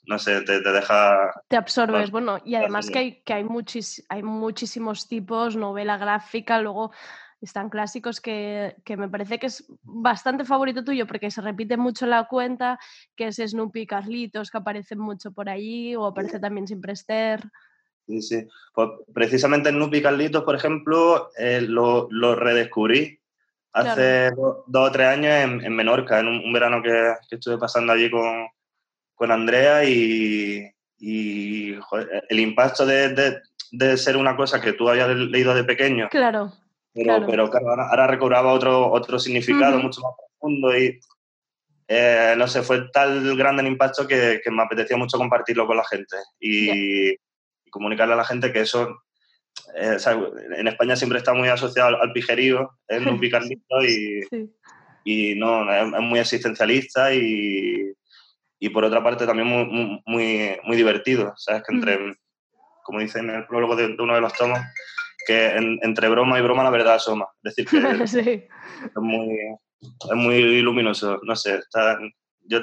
[0.04, 1.32] no sé, te, te deja...
[1.48, 5.96] Te absorbes, Bueno, bueno, y además que hay, que hay, muchis- hay muchísimos tipos, novela
[5.96, 6.92] gráfica, luego
[7.40, 12.04] están clásicos que, que me parece que es bastante favorito tuyo porque se repite mucho
[12.04, 12.78] en la cuenta,
[13.16, 17.40] que es Snoopy y Carlitos, que aparecen mucho por allí, o aparece también siempre Esther.
[18.10, 18.48] Sí, sí.
[18.74, 23.18] Pues precisamente Snoopy y Carlitos, por ejemplo, eh, lo, lo redescubrí
[23.72, 27.36] hace do- dos o tres años en, en Menorca, en un, un verano que, que
[27.36, 28.48] estuve pasando allí con,
[29.14, 33.38] con Andrea y, y, joder, el impacto de, de-
[33.70, 36.52] de ser una cosa que tú habías leído de pequeño, Claro,
[36.92, 37.26] pero claro.
[37.28, 39.84] pero claro, ahora, ahora recobraba otro, otro significado Ujú.
[39.84, 40.98] mucho más profundo y
[41.86, 45.76] eh, no sé, fue tal grande el impacto que, que me apetecía mucho compartirlo con
[45.76, 46.70] la gente y,
[47.12, 47.16] y
[47.70, 49.02] comunicarle a la gente que eso,
[49.76, 50.18] eh, o sea,
[50.56, 54.50] en España siempre está muy asociado al, al pijerío, es un picarlito y, Sí.
[55.04, 57.92] y no, es, es muy existencialista y,
[58.58, 61.62] y por otra parte también muy, muy- muy, muy divertido, ¿sabes?
[61.66, 62.16] Que entre,
[62.84, 64.58] como dice en el prólogo de, de uno de los tomos,
[65.26, 67.26] que en- entre broma y broma la verdad asoma.
[67.42, 68.20] Es decir, que sí.
[68.84, 69.28] es muy,
[69.80, 71.98] es muy luminoso, no sé, está,
[72.46, 72.60] yo,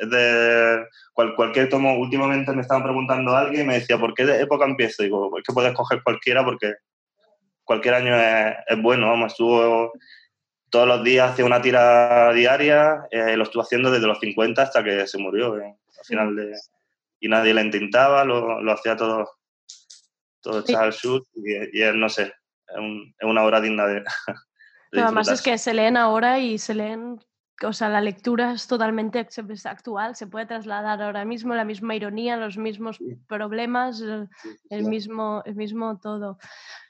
[0.00, 4.24] de cual- cualquier tomo, últimamente me estaban preguntando a alguien y me decía, ¿por qué
[4.24, 5.02] de época empiezo?
[5.02, 6.74] Digo, es que puedes coger cualquiera porque
[7.64, 9.92] cualquier año es, es bueno, vamos, estuvo
[10.70, 14.84] todos los días hacía una tira diaria, eh, lo estuvo haciendo desde los 50 hasta
[14.84, 15.64] que se murió, eh,
[15.98, 16.52] al final de,
[17.20, 19.28] y nadie le intentaba, lo, lo hacía todo,
[20.42, 20.62] todo.
[20.62, 22.24] Charles Schultz y, y no sé,
[22.68, 24.04] es, un- es una obra digna de,
[24.92, 27.18] de además es que se leen ahora y se leen,
[27.64, 29.18] o sea, la lectura es totalmente
[29.64, 34.28] actual, se puede trasladar ahora mismo, la misma ironía, los mismos problemas, el,
[34.70, 36.38] el mismo, el mismo todo.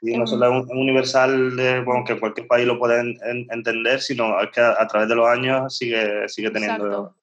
[0.03, 3.01] Y no Em, solo es un- es universal, de, bueno, que cualquier país lo puede
[3.01, 6.85] en- en- entender, sino es que a, a través de los años sigue, sigue teniendo
[6.87, 7.15] Exacto.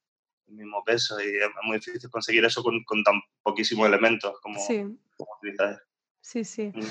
[0.48, 4.60] el mismo peso y es muy difícil conseguir eso con, con tan poquísimos elementos como,
[4.60, 4.80] Sí,
[5.18, 5.82] como utilizar.
[6.22, 6.72] sí, sí.
[6.74, 6.82] Mm.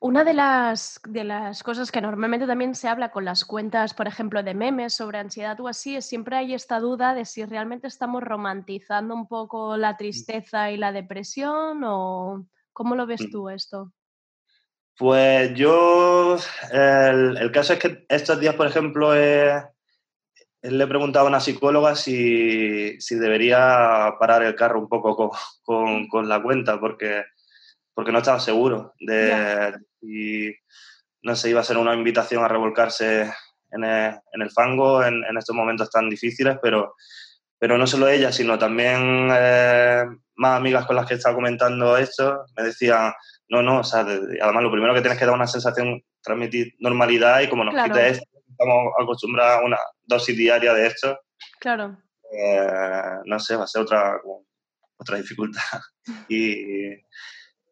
[0.00, 4.06] Una de las, de las cosas que normalmente también se habla con las cuentas, por
[4.06, 7.86] ejemplo, de memes sobre ansiedad o así, es siempre hay esta duda de si realmente
[7.86, 13.30] estamos romantizando un poco la tristeza y la depresión o cómo lo ves Mm.
[13.30, 13.92] tú esto.
[14.96, 16.36] Pues yo,
[16.70, 19.60] el, el caso es que estos días, por ejemplo, he-
[20.62, 25.30] le he preguntado a una psicóloga si, si debería parar el carro un poco con,
[25.64, 27.24] con- con la cuenta, porque,
[27.94, 30.54] porque no estaba seguro de si,
[31.22, 33.32] no sé, iba a ser una invitación a revolcarse
[33.70, 36.94] en el, en el fango en, en estos momentos tan difíciles, pero,
[37.58, 40.04] pero no solo ella, sino también eh,
[40.36, 43.12] más amigas con las que he estado comentando esto, me decían,
[43.48, 46.02] no, no, o sea, de- de- además lo primero que tienes que dar una sensación,
[46.22, 47.92] transmitir normalidad y como nos Claro.
[47.94, 51.18] quite esto, estamos acostumbrados a una dosis diaria de esto,
[51.60, 51.96] Claro.
[52.32, 52.68] eh,
[53.24, 54.16] no sé, va a ser otra,
[54.96, 55.62] otra dificultad.
[56.28, 56.92] Y,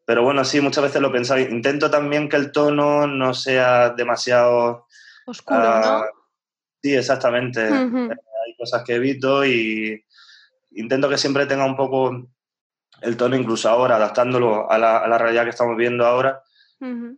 [0.05, 1.41] pero bueno, sí, muchas veces lo he pensado.
[1.41, 4.87] Intento también que el tono no sea demasiado...
[5.27, 6.05] Oscuro, ah,
[6.83, 7.71] Sí, exactamente.
[7.71, 7.87] ¿no?
[7.87, 8.13] Ujú.
[8.13, 10.05] Hay cosas que evito y
[10.73, 12.27] intento que siempre tenga un poco
[13.03, 16.43] el tono, incluso ahora, adaptándolo a la, a la realidad que estamos viendo ahora,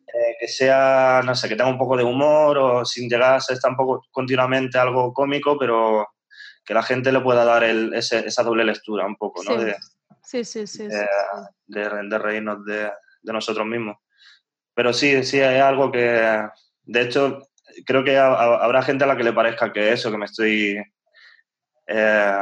[0.07, 3.41] eh, que sea, no sé, que tenga un poco de humor o sin llegar a
[3.41, 6.07] ser tampoco continuamente algo cómico, pero
[6.65, 9.59] que la gente le pueda dar el- ese- esa doble lectura un poco, ¿no?
[9.59, 9.65] Sí.
[9.65, 9.77] De,
[10.43, 10.89] Sí, sí, sí.
[10.89, 11.07] de,
[11.67, 12.91] de, de reírnos de,
[13.23, 13.99] de nosotros mismos.
[14.75, 16.41] Pero sí, sí, es algo que,
[16.83, 17.39] de hecho,
[17.87, 20.25] creo que ha- ha- habrá gente a la que le parezca que eso, que me
[20.25, 20.77] estoy,
[21.87, 22.33] eh,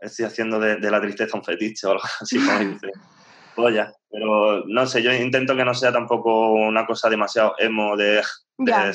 [0.00, 2.90] estoy haciendo de, la tristeza un fetiche o algo así, como dice.
[3.56, 3.92] Polla.
[4.08, 8.22] Pero no sé, yo intento que no sea tampoco una cosa demasiado emo de,
[8.58, 8.94] de,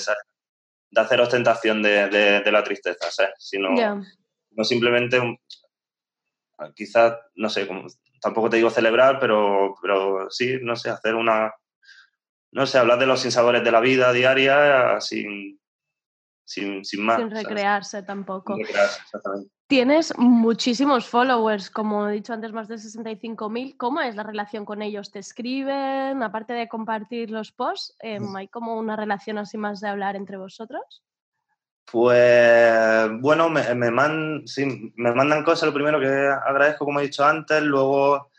[0.95, 3.33] hacer ostentación de, la tristeza, ¿sabes?
[3.39, 4.01] Sino, Ya.
[4.51, 5.19] no simplemente,
[6.75, 7.87] quizás, no sé, como-
[8.22, 11.53] tampoco te digo celebrar, pero, pero sí, no sé, hacer una,
[12.51, 15.59] no sé, hablar de los sinsabores de la vida diaria sin,
[16.45, 17.18] sin, sin más.
[17.18, 17.43] Sin ¿sabes?
[17.43, 18.55] recrearse tampoco.
[18.55, 19.51] Sin recrearse, exactamente.
[19.68, 23.76] Tienes muchísimos followers, como he dicho antes, más de 65.000.
[23.76, 25.11] ¿Cómo es la relación con ellos?
[25.11, 26.24] ¿Te escriben?
[26.24, 30.38] Aparte de compartir los posts, em, ¿hay como una relación así más de hablar entre
[30.38, 31.03] vosotros?
[31.89, 37.03] Pues bueno, me, me, man- sí, me mandan cosas, lo primero que agradezco, como he
[37.03, 38.29] dicho antes, luego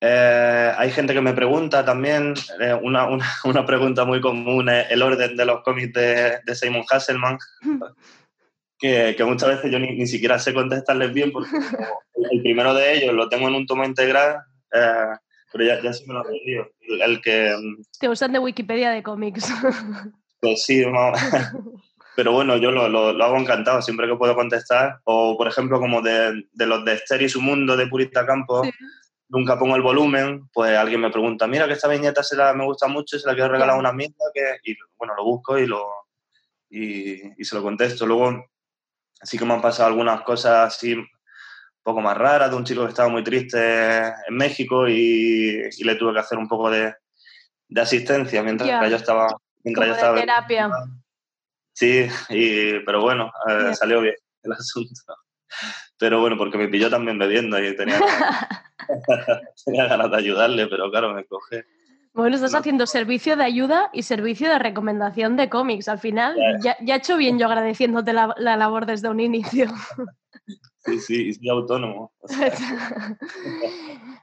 [0.00, 4.90] eh, hay gente que me pregunta también, eh, una, una, una pregunta muy común es
[4.90, 7.38] el orden de los cómics de, de Simon Hasselman,
[8.78, 11.56] que, que muchas veces yo ni, ni siquiera sé contestarles bien porque
[12.30, 14.36] el primero de ellos lo tengo en un tomo integral,
[14.72, 15.16] eh,
[15.50, 16.66] pero ya, ya sí me lo he aprendido.
[16.80, 17.54] El, el que,
[17.98, 19.48] Te usan de Wikipedia de cómics.
[20.40, 21.12] pues sí, no.
[22.16, 24.98] pero bueno, yo lo, lo, lo hago encantado siempre que puedo contestar.
[25.04, 28.68] O, por ejemplo, como de, de los de Esther y su mundo de Purita Campos,
[29.28, 32.64] nunca pongo el volumen, pues alguien me pregunta, mira que esta viñeta se la, me
[32.66, 35.58] gusta mucho y se la quiero regalar a una amiga, que, y bueno, lo busco
[35.58, 35.86] y, lo,
[36.68, 38.04] y, y se lo contesto.
[38.06, 38.44] Luego,
[39.22, 41.06] sí que me han pasado algunas cosas así un
[41.82, 45.94] poco más raras, de un chico que estaba muy triste en México y, y le
[45.94, 46.94] tuve que hacer un poco de,
[47.68, 48.86] de asistencia mientras Ya.
[48.86, 49.28] yo estaba...
[49.64, 50.70] Mientras yo estaba de terapia.
[51.82, 54.14] Sí, y, pero bueno, eh, salió bien
[54.44, 54.92] el asunto.
[55.98, 57.98] Pero bueno, porque me pilló también bebiendo y tenía,
[59.66, 61.64] tenía ganas de ayudarle, pero claro, me coge.
[62.14, 65.88] Bueno, estás haciendo servicio de ayuda y servicio de recomendación de cómics.
[65.88, 69.66] Al final, ya, ya he hecho bien yo agradeciéndote la, la labor desde un inicio.
[70.84, 72.12] Sí, sí, y soy autónomo.
[72.20, 72.52] o sea,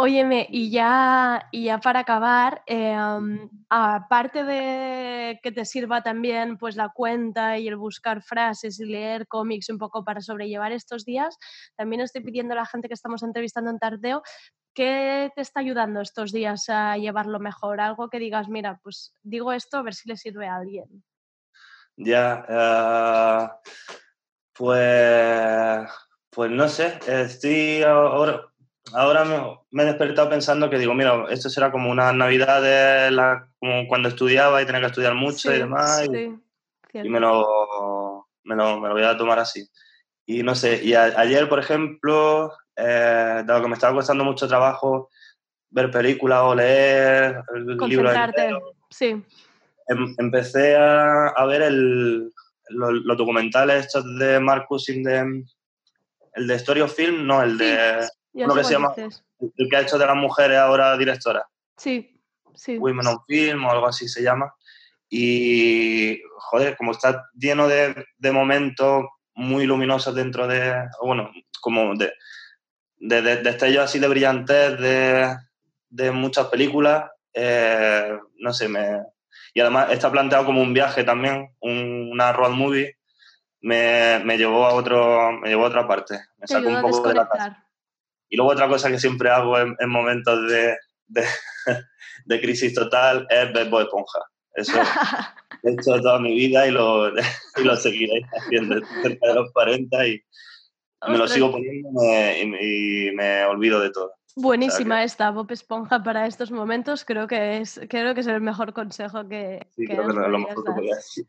[0.00, 6.56] Óyeme, y ya, y ya para acabar, eh, um, aparte de que te sirva también
[6.56, 11.04] pues la cuenta y el buscar frases y leer cómics un poco para sobrellevar estos
[11.04, 11.36] días,
[11.74, 14.22] también estoy pidiendo a la gente que estamos entrevistando en Tardeo
[14.72, 17.80] ¿qué te está ayudando estos días a llevarlo mejor?
[17.80, 21.02] Algo que digas, mira, pues digo esto a ver si le sirve a alguien.
[21.96, 23.48] Ya, eh,
[24.52, 25.90] pues,
[26.30, 28.48] pues no sé, estoy ahora,
[28.94, 33.10] ahora me, me he despertado pensando que digo, mira, esto será como una Navidad de
[33.10, 36.02] la, como cuando estudiaba y tenía que estudiar mucho y Sí, demás.
[36.04, 37.10] y- sí, y cierto.
[37.10, 39.68] me lo, me lo, me lo voy a tomar así.
[40.26, 44.46] Y no sé, y a- ayer, por ejemplo, eh, dado que me estaba costando mucho
[44.46, 45.10] trabajo
[45.70, 48.50] ver películas o leer el libro Concentrarte,
[48.90, 49.22] sí.
[49.88, 52.32] em- empecé a, a ver el,
[52.70, 55.44] lo- los, documentales estos de Marcus de
[56.34, 58.06] el de Story of Film, no, el de
[58.46, 59.24] uno que se llama dices.
[59.56, 61.44] el que ha hecho de las mujeres ahora directoras.
[61.76, 62.20] Sí,
[62.54, 62.78] sí.
[62.78, 64.52] Women on Film o algo así se llama.
[65.10, 71.30] Y, joder, como está lleno de, de momentos muy luminosos dentro de, bueno,
[71.60, 72.12] como de,
[72.98, 75.34] de, de destellos así de brillantez de,
[75.88, 79.00] de muchas películas, eh, no sé, me...
[79.54, 82.96] Y además está planteado como un viaje también, un- una road movie,
[83.60, 87.14] me, me llevó a otro, me llevó a otra parte, me sacó un poco de
[87.14, 87.67] la casa.
[88.28, 90.76] Y luego otra cosa que siempre hago en, en momentos de,
[91.06, 91.24] de,
[92.26, 94.20] de crisis total es ver Bob Esponja.
[94.54, 94.72] Eso
[95.62, 97.08] he hecho toda mi vida y lo,
[97.56, 100.20] y lo seguiré haciendo cerca de los 40 y
[101.08, 101.88] me lo sigo poniendo
[102.42, 104.12] y me, y me- olvido de todo.
[104.34, 107.04] Buenísima esta Bob Esponja para estos momentos.
[107.04, 110.28] Creo que es, creo que es el mejor consejo que, Sí, que creo que es
[110.28, 111.26] lo mejor que podía decir.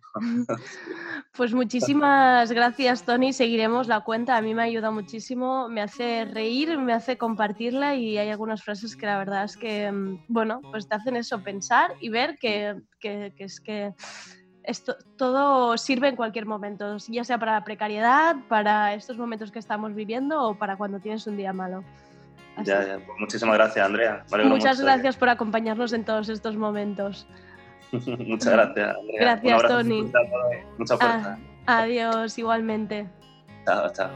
[1.36, 3.32] Pues muchísimas gracias, Tony.
[3.34, 4.36] Seguiremos la cuenta.
[4.36, 8.98] A mí me ayuda muchísimo, me hace reír, me hace compartirla y hay algunas frases
[8.98, 12.76] que la verdad es que, mm, bueno, pues te hacen eso, pensar y ver que,
[13.00, 13.94] que- que es que
[14.64, 19.60] esto, todo sirve en cualquier momento, ya sea para la precariedad, para estos momentos que
[19.60, 21.84] estamos viviendo o para cuando tienes un día malo.
[22.66, 22.96] Ya, ya.
[22.98, 24.26] Pues muchísimas gracias, Andrea.
[24.44, 27.26] Muchas mucho gracias por acompañarnos en todos estos momentos.
[28.28, 29.20] Muchas gracias, Andrea.
[29.20, 30.02] Gracias, Un abrazo Tony.
[30.02, 30.78] fuerte a todos.
[30.78, 31.40] Mucha fuerza.
[31.66, 33.08] Ah, adiós, igualmente.
[33.66, 34.10] Chao, chao.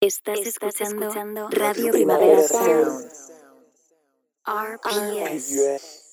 [0.00, 3.10] Estás, escuchando, Radio Primavera Sound.
[4.46, 6.07] RPS.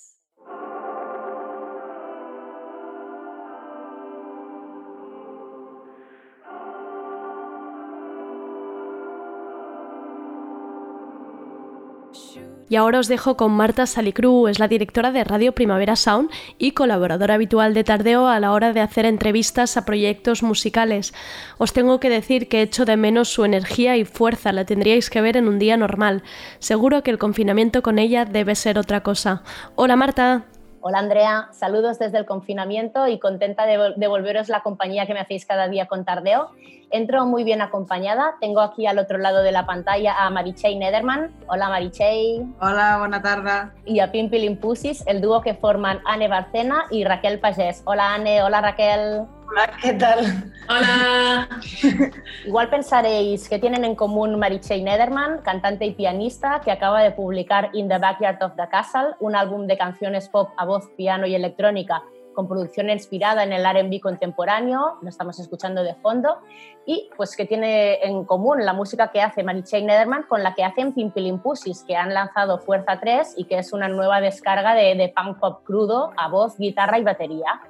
[12.68, 16.72] Y ahora os dejo con Marta Salicru, es la directora de Radio Primavera Sound y
[16.72, 21.14] colaboradora habitual de Tardeo a la hora de hacer entrevistas a proyectos musicales.
[21.60, 25.22] Os tengo que decir que echo de menos su energía y fuerza, la tendríais que
[25.22, 26.24] ver en un día normal.
[26.58, 29.44] Seguro que el confinamiento con ella debe ser otra cosa.
[29.76, 30.46] Hola Marta.
[30.88, 35.44] Hola Andrea, saludos desde el confinamiento y contenta de devolveros la compañía que me hacéis
[35.44, 36.52] cada día con Tardeo.
[36.92, 38.36] Entro muy bien acompañada.
[38.40, 41.32] Tengo aquí al otro lado de la pantalla a Marichey Nederman.
[41.48, 42.46] Hola Marichey.
[42.62, 43.72] Hola, buena tarde.
[43.86, 47.82] Y a Pimpilimpusis, el dúo que forman Anne Barcena y Raquel Pagés.
[47.86, 49.26] Hola Anne, hola Raquel.
[49.48, 50.54] Hola, ¿qué tal?
[50.68, 51.50] Hola.
[52.46, 57.70] Igual pensaréis que tienen en común Marichey Nederman, cantante y pianista, que acaba de publicar
[57.74, 61.36] In the Backyard of the Castle, un álbum de canciones pop a voz, piano y
[61.36, 66.40] electrónica con producción inspirada en el R&B contemporáneo, lo estamos escuchando de fondo,
[66.86, 70.64] y pues que tiene en común la música que hace Marichey Nederman con la que
[70.64, 75.14] hacen Pimpilimpusis, que han lanzado Fuerza 3 y que es una nueva descarga de, de
[75.16, 77.62] punk pop crudo a voz, guitarra y batería.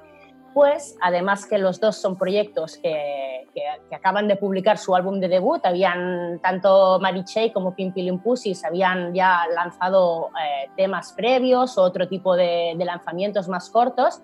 [1.02, 5.60] Además que los dos son proyectos que, que, acaban de publicar su álbum de debut,
[5.64, 12.74] habían tanto Marichey como Pimpilimpusis habían ya lanzado eh, temas previos o otro tipo de,
[12.76, 14.22] de lanzamientos más cortos,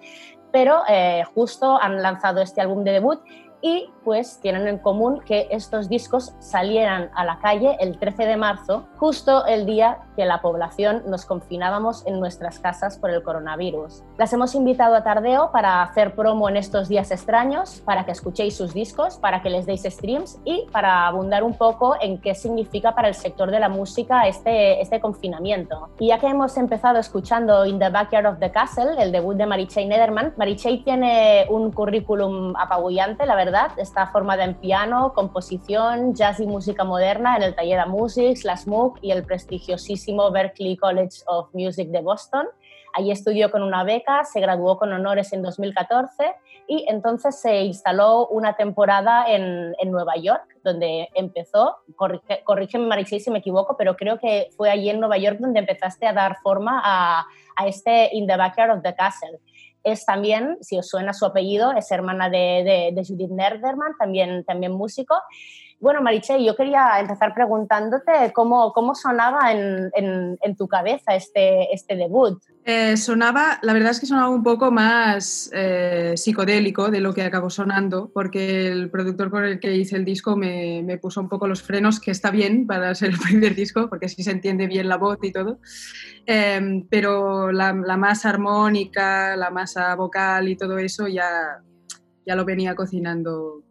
[0.50, 3.20] pero eh, justo han lanzado este álbum de debut
[3.60, 8.36] y pues tienen en común que estos discos salieran a la calle el 13 de
[8.36, 14.02] marzo, justo el día que la población nos confinábamos en nuestras casas por el coronavirus.
[14.18, 18.56] Las hemos invitado a Tardeo para hacer promo en estos días extraños, para que escuchéis
[18.56, 22.94] sus discos, para que les deis streams y para abundar un poco en qué significa
[22.94, 25.88] para el sector de la música este, este confinamiento.
[25.98, 29.46] Y ya que hemos empezado escuchando In the Backyard of the Castle, el debut de
[29.46, 36.40] Marichey Nederman, Marichey tiene un currículum apabullante, la verdad Está formada en piano, composición, jazz
[36.40, 40.01] y música moderna en el taller de Musics, la SMUC y el prestigiosísimo
[40.32, 42.46] Berklee College of Music de Boston.
[42.94, 46.34] Allí estudió con una beca, se graduó con honores en 2014
[46.68, 53.18] y entonces se instaló una temporada en, en Nueva York, donde empezó, corrige, corrígeme Marixi
[53.18, 56.36] si me equivoco, pero creo que fue allí en Nueva York donde empezaste a dar
[56.42, 57.24] forma a,
[57.56, 59.40] a este In the Backyard of the Castle
[59.84, 64.72] es también, si os suena su apellido, es hermana de, de, Judith Nerderman, también, también
[64.72, 65.14] músico.
[65.82, 71.96] Bueno, Mariche, yo quería empezar preguntándote cómo, cómo sonaba en, en, tu cabeza este, este
[71.96, 72.40] debut.
[72.64, 77.22] Eh, sonaba, la verdad es que sonaba un poco más eh, psicodélico de lo que
[77.22, 81.28] acabó sonando, porque el productor con el que hice el disco me, me, puso un
[81.28, 84.68] poco los frenos, que está bien para ser el primer disco, porque así se entiende
[84.68, 85.58] bien la voz y todo.
[86.26, 91.60] Em, pero la, la, masa armónica, la masa vocal y todo eso ya,
[92.24, 93.64] ya lo venía cocinando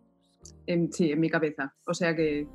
[0.71, 1.75] en, sí, en mi cabeza.
[1.85, 2.47] O sea que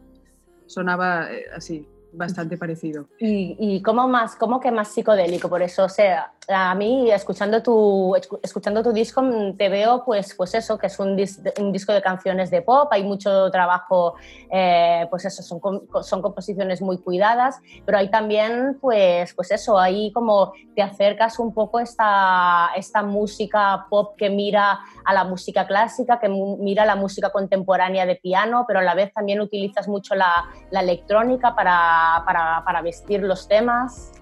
[0.66, 1.86] sonaba eh, así,
[2.16, 3.06] bastante parecido.
[3.18, 5.48] ¿Y, y cómo, más, cómo que más psicodélico?
[5.48, 10.34] Por eso, o sea, a mí escuchando tu, escuchando tu disco mm, te veo pues,
[10.34, 11.16] pues eso, que es un,
[11.58, 14.14] un disco de canciones de pop, hay mucho trabajo,
[14.50, 15.60] eh, pues eso, son,
[16.02, 21.52] son composiciones muy cuidadas, pero hay también pues, pues eso, ahí como te acercas un
[21.52, 26.96] poco esta, esta música pop que mira a la música clásica, que mira a la
[26.96, 32.05] música contemporánea de piano, pero a la vez también utilizas mucho la, la electrónica para,
[32.24, 34.12] para, vestir los temas.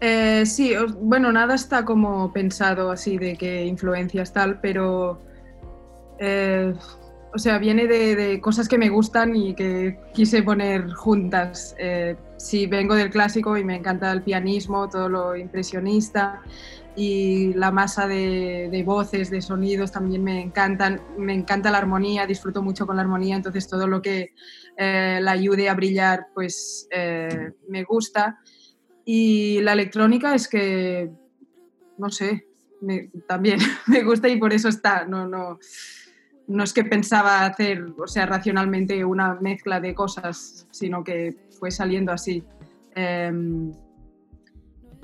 [0.00, 5.20] Eh, sí, bueno, nada está como pensado así de qué influencias tal, pero
[6.18, 6.72] eh,
[7.32, 11.74] o sea, viene de, cosas que me gustan y que quise poner juntas.
[11.78, 16.40] Eh, sí, vengo del clásico y me encanta el pianismo, todo lo impresionista
[16.96, 21.00] y la masa de, voces, de sonidos también me encantan.
[21.18, 24.34] Me encanta la armonía, disfruto mucho con la armonía, entonces todo lo que
[24.76, 26.88] la ayude a brillar, pues
[27.68, 28.40] me gusta.
[29.04, 31.10] Y la electrónica es que,
[31.98, 32.46] no sé,
[33.26, 35.04] también me gusta y por eso está.
[35.04, 35.58] No, no,
[36.46, 41.70] no es que pensaba hacer, o sea, racionalmente una mezcla de cosas, sino que fue
[41.70, 42.42] saliendo así.
[42.94, 43.72] Em,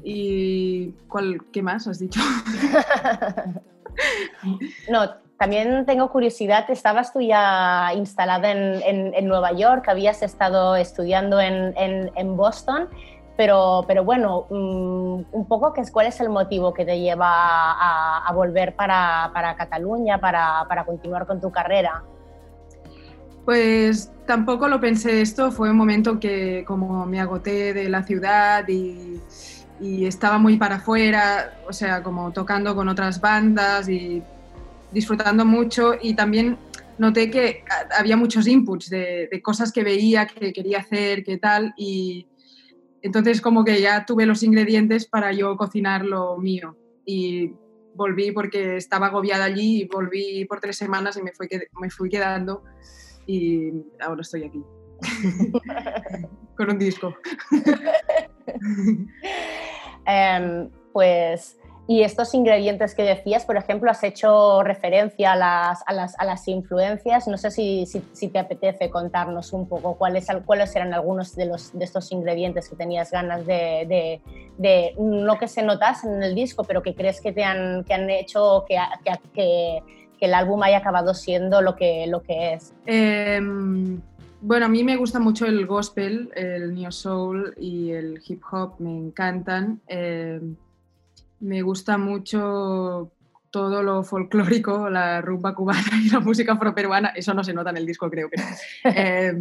[0.09, 2.21] ¿Y cuál, qué más has dicho?
[4.89, 11.41] no, también tengo curiosidad, estabas tú ya instalada en, en, Nueva York, habías estado estudiando
[11.41, 12.89] en, en Boston.
[13.37, 18.77] Pero, pero bueno, mm, un poco cuál es el motivo que te lleva a, volver
[18.77, 22.05] para, para Cataluña, para, para, continuar con tu carrera.
[23.45, 28.67] Pues tampoco lo pensé esto, fue un momento que como me agoté de la ciudad
[28.69, 29.21] y,
[29.81, 34.23] y estaba muy para afuera, o sea, como tocando con otras bandas y
[34.93, 36.57] disfrutando mucho y también
[36.99, 37.65] noté que
[37.99, 42.27] había muchos inputs de, de cosas que veía, que quería hacer, que tal, y,
[43.07, 47.53] entonces como que ya tuve los ingredientes para yo cocinar lo mío y
[47.95, 51.49] volví porque estaba agobiada allí y volví por tres semanas y me fui,
[51.81, 52.65] me fui quedando
[53.25, 53.71] y
[54.01, 54.61] ahora estoy aquí
[56.57, 57.15] con un disco.
[60.09, 65.93] Em, pues Y estos ingredientes que decías, por ejemplo, has hecho referencia a las, a
[65.93, 67.29] las, a las influencias.
[67.29, 71.47] No sé si, si, si, te apetece contarnos un poco cuáles, cuáles eran algunos de,
[71.47, 74.21] los, de estos ingredientes que tenías ganas de, de,
[74.59, 77.95] de, no que se notasen en el disco, pero que crees que te han, que
[77.95, 78.77] han hecho que,
[79.33, 79.83] que,
[80.19, 82.75] que, el álbum haya acabado siendo lo que, lo que es.
[82.87, 83.39] Eh,
[84.41, 88.81] bueno, a mí me gusta mucho el gospel, el neo soul y el hip hop,
[88.81, 89.81] me encantan.
[89.89, 90.41] Eh,
[91.41, 93.13] me gusta mucho
[93.51, 97.09] todo lo folclórico, la rumba cubana y la música afroperuana.
[97.09, 98.37] Eso no se nota en el disco, creo que
[98.85, 99.35] eh,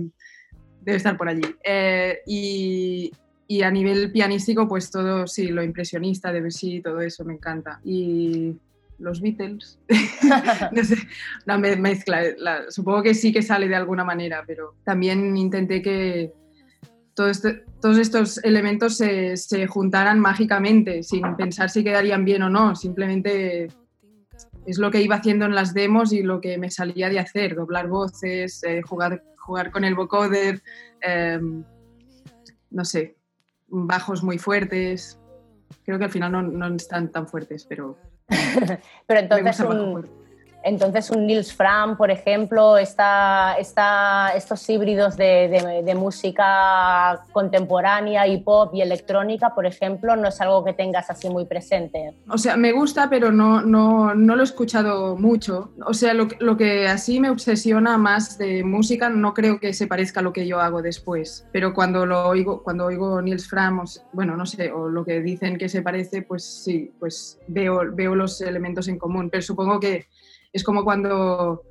[0.81, 1.43] debe estar por allí.
[1.63, 3.11] Eh, y,
[3.47, 7.79] y, a nivel pianístico, pues todo, sí, lo impresionista, Debussy, todo eso me encanta.
[7.83, 8.55] Y
[8.97, 9.79] los Beatles,
[10.71, 10.97] no sé,
[11.45, 12.21] una mezcla.
[12.37, 16.31] La, supongo que sí que sale de alguna manera, pero también intenté que
[17.13, 22.49] todo este, todos estos elementos se, se, juntaran mágicamente, sin pensar si quedarían bien o
[22.49, 23.69] no, simplemente
[24.65, 27.55] es lo que iba haciendo en las demos y lo que me salía de hacer,
[27.55, 30.61] doblar voces, eh, jugar, jugar con el vocoder,
[31.01, 31.39] eh,
[32.71, 33.17] no sé,
[33.67, 35.19] bajos muy fuertes.
[35.83, 37.97] Creo que al final no, no están tan fuertes, pero...
[39.07, 40.09] pero entonces un,
[40.65, 48.27] entonces un Nils Fram, por ejemplo, está, está estos híbridos de, de, de, música contemporánea
[48.27, 52.15] y pop y electrónica, por ejemplo, no es algo que tengas así muy presente.
[52.27, 55.69] O sea, me gusta, pero no, no, no lo he escuchado mucho.
[55.85, 59.85] O sea, lo, lo, que así me obsesiona más de música no creo que se
[59.85, 61.47] parezca a lo que yo hago después.
[61.51, 65.21] Pero cuando lo oigo, cuando oigo Nils Fram, o, bueno, no sé, o lo que
[65.21, 69.29] dicen que se parece, pues sí, pues veo, veo los elementos en común.
[69.29, 70.07] Pero supongo que
[70.55, 71.65] es como cuando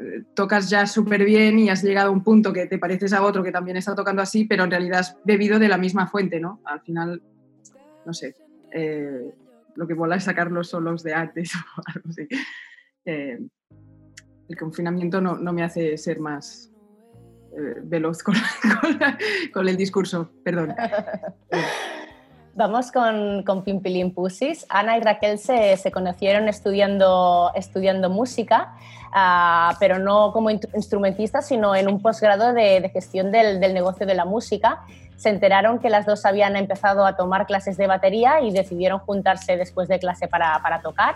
[0.00, 3.22] eh, tocas ya súper bien y has llegado a un punto que te pareces a
[3.22, 6.40] otro que también está tocando así, pero en realidad has bebido de la misma fuente,
[6.40, 6.62] ¿no?
[6.64, 7.22] Al final,
[8.06, 8.34] no sé,
[8.72, 9.34] eh,
[9.76, 12.26] lo que mola es sacar los solos de antes o algo así.
[13.04, 13.38] Eh,
[14.48, 16.72] el confinamiento no, me hace ser más
[17.82, 18.22] veloz
[19.52, 20.74] con, el discurso, perdón.
[22.60, 24.66] Vamos con, con Pimpilín Pusis.
[24.68, 28.74] Ana y Raquel se, se conocieron estudiando, estudiando música,
[29.14, 34.04] uh, pero no como instrumentistas, sino en un posgrado de, de gestión del, del, negocio
[34.04, 34.82] de la música.
[35.16, 39.56] Se enteraron que las dos habían empezado a tomar clases de batería y decidieron juntarse
[39.56, 41.14] después de clase para, para tocar.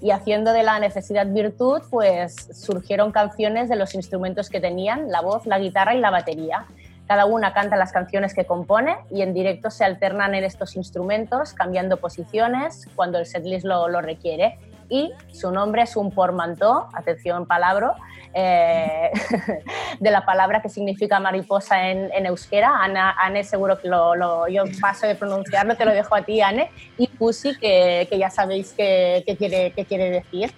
[0.00, 5.20] Y haciendo de la necesidad virtud, pues surgieron canciones de los instrumentos que tenían, la
[5.20, 6.64] voz, la guitarra y la batería.
[7.06, 11.52] Cada una canta las canciones que compone y en directo se alternan en estos instrumentos,
[11.52, 14.58] cambiando posiciones cuando el setlist lo, lo requiere.
[14.88, 17.94] Y su nombre es un portmanteau, atención palabra,
[18.38, 19.10] eh,
[20.00, 22.82] de la palabra que significa mariposa en, euskera.
[22.82, 26.70] Ana, Anne seguro que lo, yo paso de pronunciarlo, te lo dejo a ti, Anne.
[26.98, 30.52] Y Pussy, que, que ya sabéis qué quiere, quiere decir.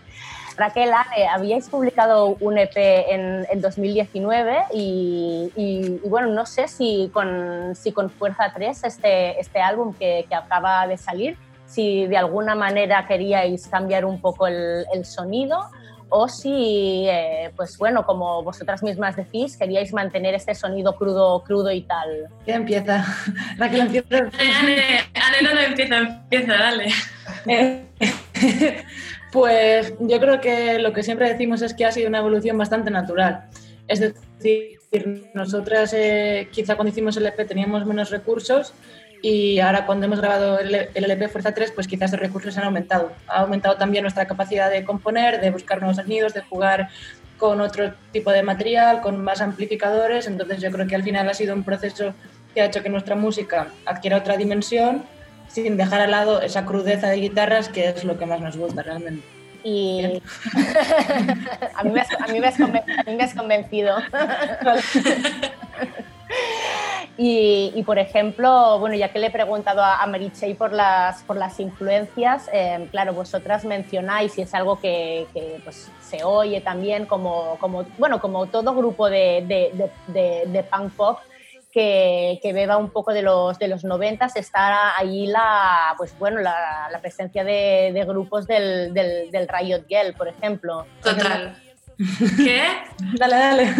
[0.58, 6.68] Raquel, Anne, habíais publicado un EP en, en 2019 y, y, y, bueno, no sé
[6.68, 11.36] si con, si con Fuerza 3, este, este álbum que, que, acaba de salir,
[11.66, 15.70] si de alguna manera queríais cambiar un poco el, el sonido
[16.10, 21.70] o si, eh, pues bueno, como vosotras mismas decís, queríais mantener este sonido crudo, crudo
[21.70, 22.28] y tal.
[22.44, 23.04] ¿Quién empieza?
[23.58, 24.16] Raquel empieza.
[24.16, 26.88] Anne, Anne no, no empieza, empieza, dale.
[29.32, 32.90] Pues yo creo que lo que siempre decimos es que ha sido una evolución bastante
[32.90, 33.48] natural.
[33.86, 34.78] Es decir,
[35.34, 38.72] nosotras eh, quizá cuando hicimos el EP teníamos menos recursos
[39.20, 42.64] y ahora cuando hemos grabado el, el LP Fuerza 3, pues quizás los recursos han
[42.64, 43.12] aumentado.
[43.26, 46.88] Ha aumentado también nuestra capacidad de componer, de buscar nuevos sonidos, de jugar
[47.36, 50.26] con otro tipo de material, con más amplificadores.
[50.26, 52.14] Entonces yo creo que al final ha sido un proceso
[52.54, 55.04] que ha hecho que nuestra música adquiera otra dimensión
[55.48, 58.82] sin dejar al lado esa crudeza de guitarras que es lo que más nos gusta
[58.82, 59.26] realmente.
[59.64, 60.02] Y
[61.74, 63.96] a, mí me has, a, mí me has a mí me has convencido.
[67.20, 71.24] Y, y, por ejemplo, bueno, ya que le he preguntado a, a Marichey por las,
[71.24, 76.60] por las influencias, eh, claro, vosotras mencionáis y es algo que, que pues, se oye
[76.60, 81.18] también como, como, bueno, como todo grupo de, de, de, de punk pop,
[81.78, 86.40] que, que, beba un poco de los, de los 90, está ahí la, pues bueno,
[86.40, 90.86] la, la presencia de, de, grupos del, del, del Riot Girl, por ejemplo.
[91.04, 91.56] Total.
[92.36, 92.64] ¿Qué?
[93.18, 93.74] dale, dale.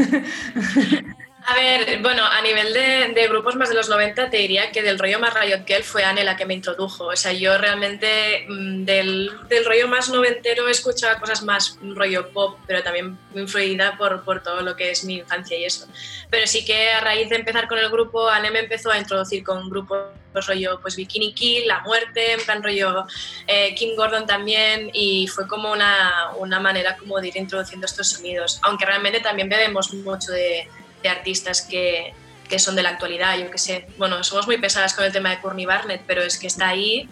[1.51, 4.83] A ver, bueno, a nivel de, de grupos más de los 90 te diría que
[4.83, 7.07] del rollo más Riot Girl fue Anne la que me introdujo.
[7.07, 12.59] O sea, yo realmente mm, del, del rollo más noventero escuchaba cosas más rollo pop,
[12.67, 15.89] pero también influida por, por todo lo que es mi infancia y eso.
[16.29, 19.43] Pero sí que a raíz de empezar con el grupo, Anne me empezó a introducir
[19.43, 20.01] con grupos
[20.47, 23.07] rollo pues Bikini Kill, La Muerte, en plan rollo
[23.47, 28.09] eh, Kim Gordon también y fue como una, una manera como de ir introduciendo estos
[28.09, 30.69] sonidos, aunque realmente también bebemos mucho de,
[31.03, 32.13] de artistas que,
[32.49, 33.87] que son de la actualidad, yo que sé.
[33.99, 37.09] Bueno, somos muy pesadas con el tema de Courtney Barnett, pero es que está ahí.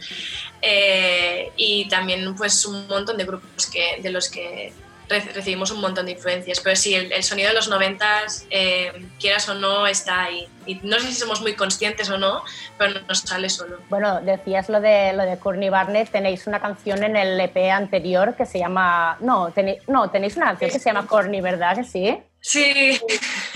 [0.62, 4.72] Eh, y también pues un montón de grupos que, de los que
[5.08, 6.60] re- recibimos un montón de influencias.
[6.60, 10.48] Pero sí, el, el sonido de los noventas, eh, quieras o no, está ahí.
[10.66, 12.42] Y no sé si somos muy conscientes o no,
[12.78, 13.78] pero nos sale solo.
[13.88, 18.34] Bueno, decías lo de, lo de Courtney Barnett, tenéis una canción en el EP anterior
[18.36, 19.16] que se llama...
[19.20, 22.18] No, tenéis, no, tenéis una canción que se llama Courtney, ¿verdad que sí?
[22.48, 23.00] Sí.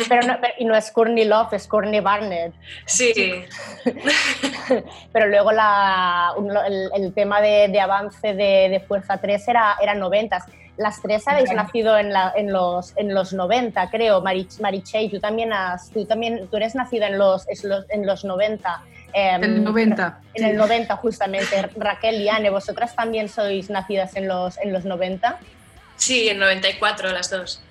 [0.09, 2.53] Pero no, pero- y no es Courtney Love, es Courtney Barnett.
[2.87, 3.45] Sí.
[5.13, 9.77] Pero luego la, un- el, el tema de, de avance de, de Fuerza 3 era,
[9.81, 10.45] era 90.
[10.77, 14.23] Las tres habéis nacido en, la- en, los, en los 90, creo.
[14.23, 17.49] Marich, Marichey, tú también, has, tú también tú eres nacida en los,
[17.91, 18.83] en los 90.
[19.13, 20.21] em, El 90.
[20.35, 21.63] En el 90, justamente.
[21.77, 25.39] Raquel y Anne, ¿vosotras también sois nacidas en los, en los 90?
[25.97, 27.63] Sí, en 94 las dos.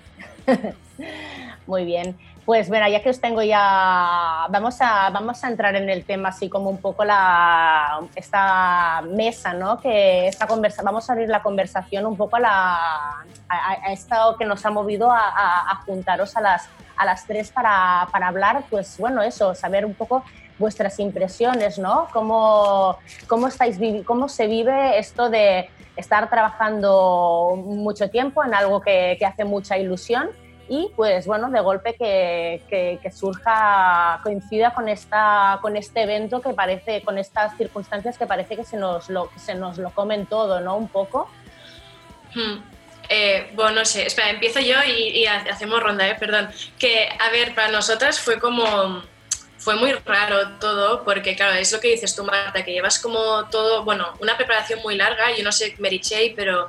[1.66, 2.16] Muy bien.
[2.44, 6.30] Pues bueno, ya que os tengo ya, vamos a, vamos a entrar en el tema
[6.30, 9.78] así como un poco la, esta mesa, ¿no?
[9.78, 13.24] Que esta conversa, vamos a abrir la conversación un poco a, la,
[13.90, 18.64] esto que nos ha movido a, juntaros a las, a las tres para, para hablar,
[18.68, 20.24] pues bueno, eso, saber un poco
[20.58, 22.08] vuestras impresiones, ¿no?
[22.12, 29.16] ¿Cómo, cómo, estáis, cómo se vive esto de estar trabajando mucho tiempo en algo que,
[29.18, 30.30] que hace mucha ilusión
[30.68, 36.54] y pues bueno, de golpe que, que- surja, coincida con, esta, con este evento que
[36.54, 40.60] parece, con estas circunstancias que parece que se nos lo, se nos lo comen todo,
[40.60, 40.76] ¿no?
[40.76, 41.28] Un poco.
[42.34, 42.62] Hmm.
[43.08, 46.14] Eh, bueno, no sé, espera, empiezo yo y, y ha- hacemos ronda, ¿eh?
[46.14, 46.48] perdón.
[46.78, 49.02] Que, a ver, para nosotras fue como,
[49.60, 53.46] fue muy raro todo, porque claro, es lo que dices tú, Marta, que llevas como
[53.50, 56.66] todo, bueno, una preparación muy larga, yo no sé Mary Chey, pero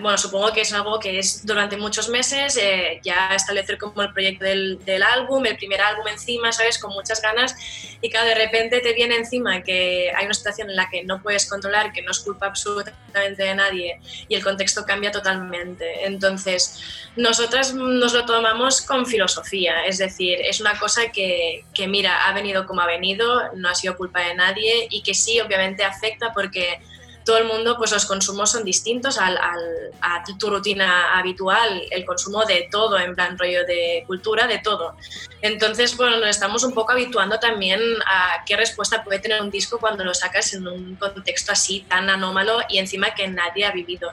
[0.00, 4.12] bueno, supongo que es algo que es durante muchos meses, eh, ya establecer como el
[4.12, 6.78] proyecto del, del álbum, el primer álbum encima, ¿sabes?
[6.78, 7.54] Con muchas ganas,
[8.00, 11.22] y claro, de repente te viene encima que hay una situación en la que no
[11.22, 16.04] puedes controlar, que no es culpa absolutamente de nadie, y el contexto cambia totalmente.
[16.04, 16.82] Entonces,
[17.14, 22.34] nosotras nos lo tomamos con filosofía, es decir, es una cosa que, que, mira, ha
[22.34, 26.32] venido como ha venido, no ha sido culpa de nadie y que sí, obviamente afecta
[26.32, 26.80] porque
[27.24, 32.04] todo el mundo, pues los consumos son distintos al, al- a tu rutina habitual, el
[32.04, 34.96] consumo de todo, en plan rollo de cultura, de todo.
[35.40, 39.78] Entonces, bueno, nos estamos un poco habituando también a qué respuesta puede tener un disco
[39.78, 44.12] cuando lo sacas en un contexto así tan anómalo y encima que nadie ha vivido.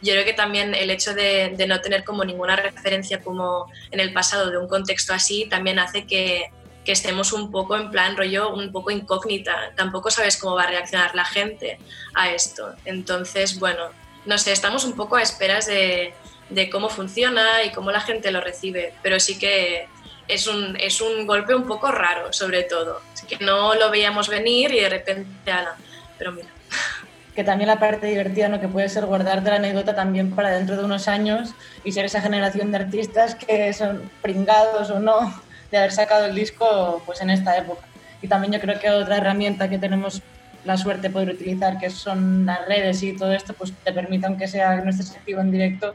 [0.00, 4.00] Yo creo que también el hecho de, de no tener como ninguna referencia como en
[4.00, 6.50] el pasado de un contexto así también hace que,
[6.86, 9.72] que estemos un poco en plan rollo, un poco incógnita.
[9.74, 11.78] Tampoco sabes cómo va a reaccionar la gente
[12.14, 12.74] a esto.
[12.84, 13.90] Entonces, bueno,
[14.24, 16.14] no sé, estamos un poco a esperas de,
[16.48, 19.88] de cómo funciona y cómo la gente lo recibe, pero sí que
[20.28, 23.00] es un, es un golpe un poco raro, sobre todo.
[23.12, 25.74] Así que no lo veíamos venir y de repente, ala,
[26.16, 26.48] pero mira.
[27.34, 28.60] que también la parte divertida, ¿no?
[28.60, 31.50] que puede ser guardarte la anécdota también para dentro de unos años
[31.82, 36.34] y ser esa generación de artistas que son pringados o no de haber sacado el
[36.34, 37.86] disco pues en esta época.
[38.22, 40.22] Y también yo creo que otra herramienta que tenemos
[40.64, 44.26] la suerte de poder utilizar, que son las redes y todo esto, pues te permite,
[44.26, 45.94] aunque sea no estés en directo,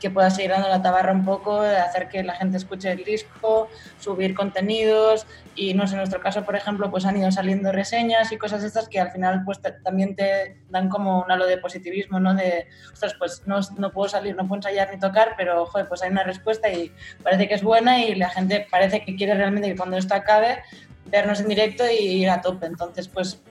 [0.00, 3.68] que puedas seguir dando la tabarra un poco, hacer que la gente escuche el disco,
[3.98, 8.32] subir contenidos y no sé, en nuestro caso, por ejemplo, pues han ido saliendo reseñas
[8.32, 12.18] y cosas estas que al final pues también te dan como un halo de positivismo,
[12.18, 12.34] ¿no?
[12.34, 16.02] De, ostras, pues no, no puedo salir, no puedo ensayar ni tocar, pero joder, pues
[16.02, 16.92] hay una respuesta y
[17.22, 20.62] parece que es buena y la gente parece que quiere realmente que cuando esto acabe
[21.06, 22.66] vernos en directo y ir a tope.
[22.66, 23.42] Entonces, pues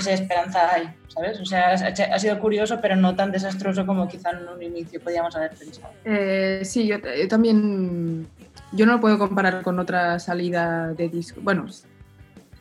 [0.00, 1.40] sé, esperanza hay, ¿sabes?
[1.40, 5.34] O sea, ha, sido curioso, pero no tan desastroso como quizá en un inicio podíamos
[5.36, 5.92] haber pensado.
[6.04, 8.26] Eh, sí, yo, yo también.
[8.72, 11.40] Yo no lo puedo comparar con otra salida de disco.
[11.42, 11.66] Bueno,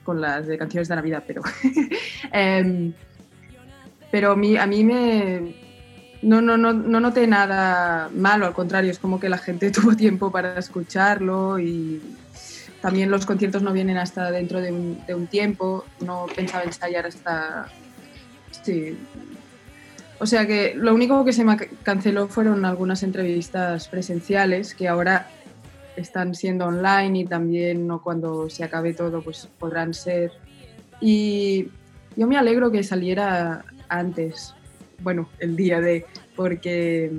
[0.03, 1.41] con las de canciones de Navidad, pero.
[2.31, 2.93] Em,
[4.11, 5.55] pero a mí, a mí me.
[6.21, 9.95] No, no, no, no noté nada malo, al contrario, es como que la gente tuvo
[9.95, 12.01] tiempo para escucharlo y
[12.83, 17.67] también los conciertos no vienen hasta dentro de un, tiempo, no pensaba ensayar hasta...
[18.61, 18.97] Sí.
[20.19, 25.29] O sea que lo único que se me canceló fueron algunas entrevistas presenciales que ahora
[25.95, 30.33] están siendo online y también no cuando se acabe todo pues podrán ser.
[30.99, 31.69] Y
[32.17, 34.55] yo me alegro que saliera antes,
[35.01, 36.05] bueno, el día de,
[36.35, 37.09] porque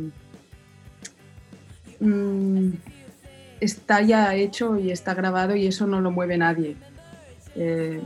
[2.01, 2.69] mm,
[3.65, 6.77] está ya hecho y está grabado y eso no lo mueve nadie.
[7.57, 8.01] Eh,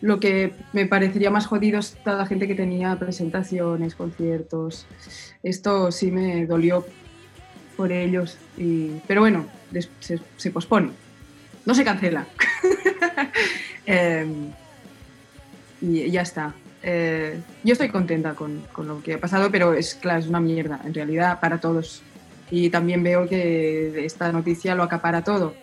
[0.00, 4.86] lo que me parecería más jodido es toda la gente que tenía presentaciones, conciertos.
[5.42, 6.86] Esto sí me dolió
[7.76, 8.38] por ellos.
[9.06, 9.46] Pero bueno,
[10.38, 10.90] se pospone.
[11.64, 12.26] No se cancela.
[13.86, 14.52] Em,
[15.80, 16.54] y ya está.
[16.82, 20.40] Eh, yo estoy contenta con, con lo que ha pasado, pero es claro, es una
[20.40, 22.02] mierda, en realidad, para todos.
[22.50, 25.54] Y también veo que esta noticia lo acapara todo.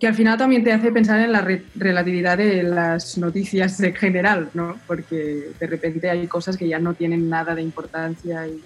[0.00, 3.94] Que al final también te hace pensar en la re- relatividad de las noticias en
[3.94, 4.76] general, ¿no?
[4.86, 8.62] Porque de repente hay cosas que ya no tienen nada de importancia y.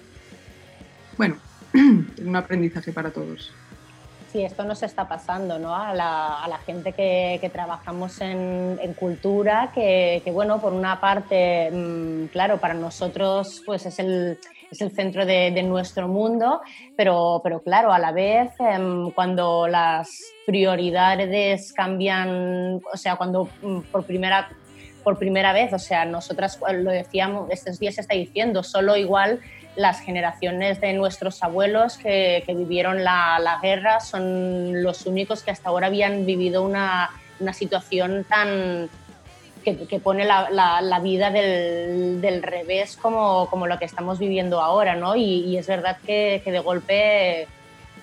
[1.17, 1.37] Bueno,
[1.73, 3.53] un aprendizaje para todos.
[4.31, 5.75] Sí, esto nos está pasando ¿no?
[5.75, 10.71] a, la, a la gente que, que trabajamos en, en cultura, que, que, bueno, por
[10.71, 14.37] una parte, mm, claro, para nosotros pues es el,
[14.71, 16.61] es el centro de, de nuestro mundo,
[16.95, 23.81] pero, pero claro, a la vez em, cuando las prioridades cambian, o sea, cuando mm,
[23.91, 24.49] por primera
[25.03, 29.39] por primera vez, o sea, nosotras lo decíamos, estos días se está diciendo, solo igual
[29.75, 35.51] las generaciones de nuestros abuelos que, que vivieron la, la, guerra son los únicos que
[35.51, 37.09] hasta ahora habían vivido una,
[37.39, 38.89] una situación tan
[39.61, 44.19] que, que pone la, la, la vida del, del, revés como, como lo que estamos
[44.19, 45.15] viviendo ahora, ¿no?
[45.15, 47.47] Y, y es verdad que, que, de golpe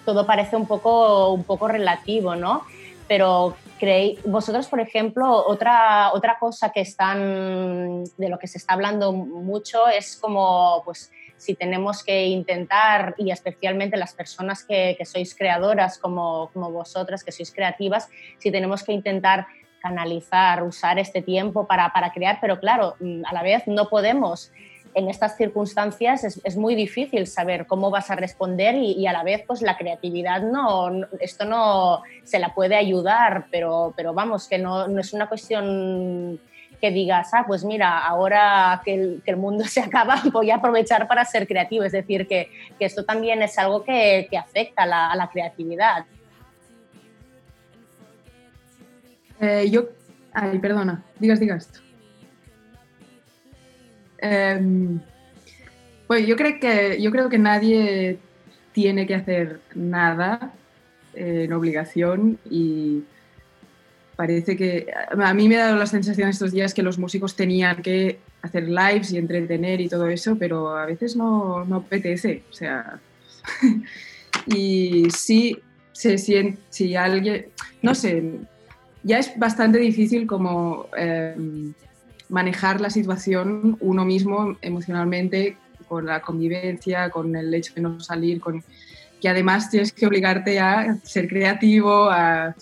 [0.04, 2.62] todo parece un poco, un poco relativo, ¿no?
[3.06, 8.74] Pero creéis, vosotros, por ejemplo, otra, otra cosa que están, de lo que se está
[8.74, 15.04] hablando mucho es como, pues, si tenemos que intentar, y especialmente las personas que, que
[15.04, 19.46] sois creadoras como, como, vosotras, que sois creativas, si tenemos que intentar
[19.80, 24.50] canalizar, usar este tiempo para, para, crear, pero claro, a la vez no podemos.
[24.94, 29.12] En estas circunstancias es, es muy difícil saber cómo vas a responder y, y, a
[29.12, 34.14] la vez pues la creatividad no, no, esto no se la puede ayudar, pero, pero
[34.14, 36.40] vamos, que no, no es una cuestión
[36.80, 40.56] que digas, ah, pues mira, ahora que el, que el, mundo se acaba, voy a
[40.56, 41.84] aprovechar para ser creativo.
[41.84, 46.04] Es decir, que, que esto también es algo que, que afecta la, a la creatividad.
[49.40, 49.88] Eh, yo,
[50.32, 51.70] ay, perdona, digas, digas.
[54.20, 54.98] Eh,
[56.08, 58.18] pues yo creo que yo creo que nadie
[58.72, 60.52] tiene que hacer nada
[61.14, 63.04] eh, en obligación y
[64.16, 67.82] parece que a mí me ha dado la sensación estos días que los músicos tenían
[67.82, 72.52] que hacer lives y entretener y todo eso, pero a veces no, no apetece, o
[72.52, 72.98] sea,
[74.46, 75.58] y sí
[75.92, 77.46] se siente, si alguien,
[77.82, 78.40] no sé,
[79.02, 81.34] ya es bastante difícil como eh,
[82.28, 85.56] manejar la situación uno mismo emocionalmente
[85.88, 88.62] con la convivencia, con el hecho de no salir, con
[89.20, 92.54] que además tienes que obligarte a ser creativo, a,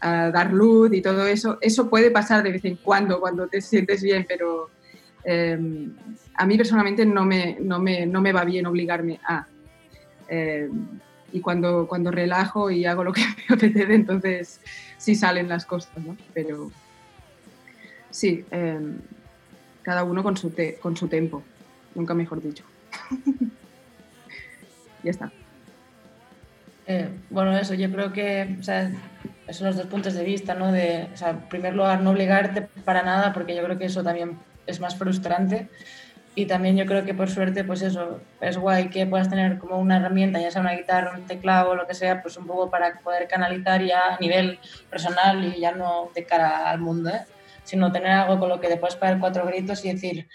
[0.00, 1.58] dar luz y todo eso.
[1.60, 4.68] Eso puede pasar de vez en cuando, cuando te sientes bien, pero
[5.22, 5.56] eh,
[6.34, 9.46] a mí personalmente no me, no, me, no me va bien obligarme a.
[10.28, 10.68] Eh,
[11.32, 14.60] y cuando, cuando relajo y hago lo que me apetece, entonces
[15.02, 16.16] sí salen las cosas, ¿no?
[16.32, 16.70] Pero
[18.10, 18.78] sí, eh,
[19.82, 21.42] cada uno con su, te con su tempo,
[21.96, 22.64] nunca mejor dicho.
[25.02, 25.32] ya está.
[26.86, 28.92] Eh, bueno, eso, yo creo que o sea,
[29.50, 30.70] son los dos puntos de vista, ¿no?
[30.70, 34.04] De, o sea, en primer lugar, no obligarte para nada, porque yo creo que eso
[34.04, 34.38] también
[34.68, 35.68] es más frustrante.
[36.34, 39.78] Y también yo creo que por suerte, pues eso, es guay que puedas tener como
[39.78, 42.98] una herramienta, ya sea una guitarra, un teclado, lo que sea, pues un poco para
[43.00, 44.58] poder canalizar ya a nivel
[44.88, 47.22] personal y ya no de cara al mundo, ¿eh?
[47.64, 50.26] sino tener algo con lo que te puedes cuatro gritos y decir,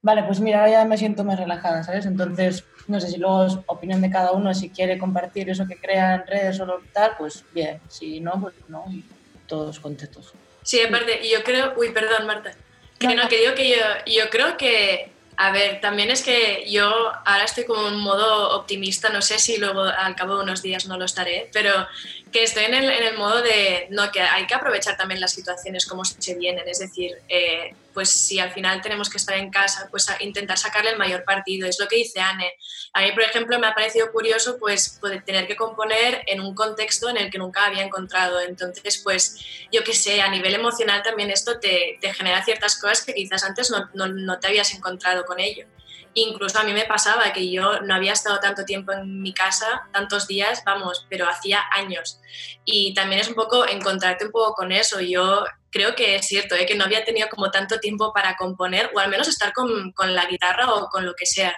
[0.00, 2.06] vale, pues mira, ahora ya me siento más relajada, ¿sabes?
[2.06, 5.76] Entonces, no sé si luego es opinión de cada uno, si quiere compartir eso que
[5.76, 9.04] crea en redes o lo tal, pues bien, si no, pues no, y
[9.46, 10.32] todos contentos.
[10.62, 12.52] Sí, aparte, y yo creo, uy, perdón, Marta,
[12.98, 13.76] que no, que digo que yo,
[14.06, 16.88] yo creo que a ver, también es que yo
[17.24, 20.86] ahora estoy como en modo optimista, no sé si luego al cabo de unos días
[20.86, 21.86] no lo estaré, pero
[22.32, 25.32] que estoy en el, en el modo de, no, que hay que aprovechar también las
[25.32, 29.50] situaciones como se vienen, es decir, eh, pues si al final tenemos que estar en
[29.50, 32.52] casa, pues a intentar sacarle el mayor partido, es lo que dice Anne.
[32.92, 36.54] A mí, por ejemplo, me ha parecido curioso pues poder tener que componer en un
[36.54, 39.42] contexto en el que nunca había encontrado, entonces pues
[39.72, 43.42] yo qué sé, a nivel emocional también esto te, te genera ciertas cosas que quizás
[43.44, 45.66] antes no, no, no te habías encontrado con ello.
[46.12, 49.88] Incluso a mí me pasaba que yo no había estado tanto tiempo en mi casa,
[49.90, 52.20] tantos días, vamos, pero hacía años.
[52.66, 55.00] Y también es un poco encontrarte un poco con eso.
[55.00, 55.44] Yo
[55.76, 56.64] creo que es cierto, ¿eh?
[56.66, 60.14] que no había tenido como tanto tiempo para componer o al menos estar con, con
[60.14, 61.54] la guitarra o con lo que sea.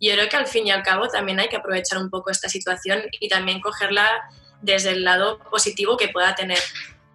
[0.00, 2.48] Yo creo que al fin y al cabo también hay que aprovechar un poco esta
[2.48, 4.08] situación y también cogerla
[4.62, 6.58] desde el lado positivo que pueda tener.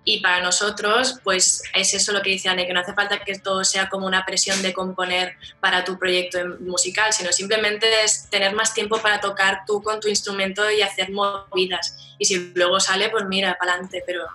[0.05, 3.39] Y para nosotros, pues es eso lo que dice Anne, que no hace falta que
[3.39, 8.53] todo sea como una presión de componer para tu proyecto musical, sino simplemente es tener
[8.53, 12.15] más tiempo para tocar tú con tu instrumento y hacer movidas.
[12.19, 14.27] Y si luego sale, pues mira, para adelante, pero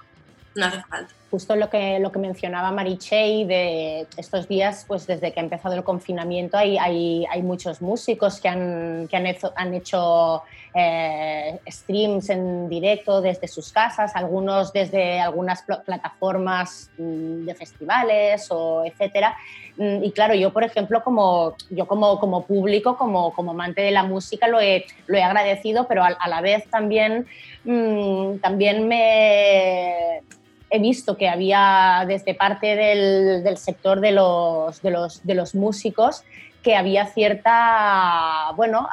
[0.54, 1.12] no hace falta.
[1.30, 5.74] Justo lo que, lo que mencionaba Marichey de estos días, pues desde que ha empezado
[5.74, 10.42] el confinamiento hay, hay, hay muchos músicos que han, que han hecho, han hecho
[10.80, 18.46] eh, streams en directo desde sus casas, algunos desde algunas pl plataformas mm, de festivales
[18.50, 19.36] o etcétera.
[19.76, 23.90] Mm, y claro, yo por ejemplo, como, yo como, como público, como, como amante de
[23.90, 27.26] la música, lo he, lo he agradecido, pero a, la vez también,
[27.64, 30.22] mmm, también me
[30.70, 35.56] he visto que había desde parte del, del sector de los, de, los, de los,
[35.56, 36.22] músicos
[36.62, 38.88] que había cierta, bueno,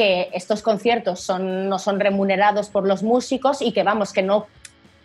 [0.00, 4.46] que estos conciertos son, no son remunerados por los músicos y que vamos, que no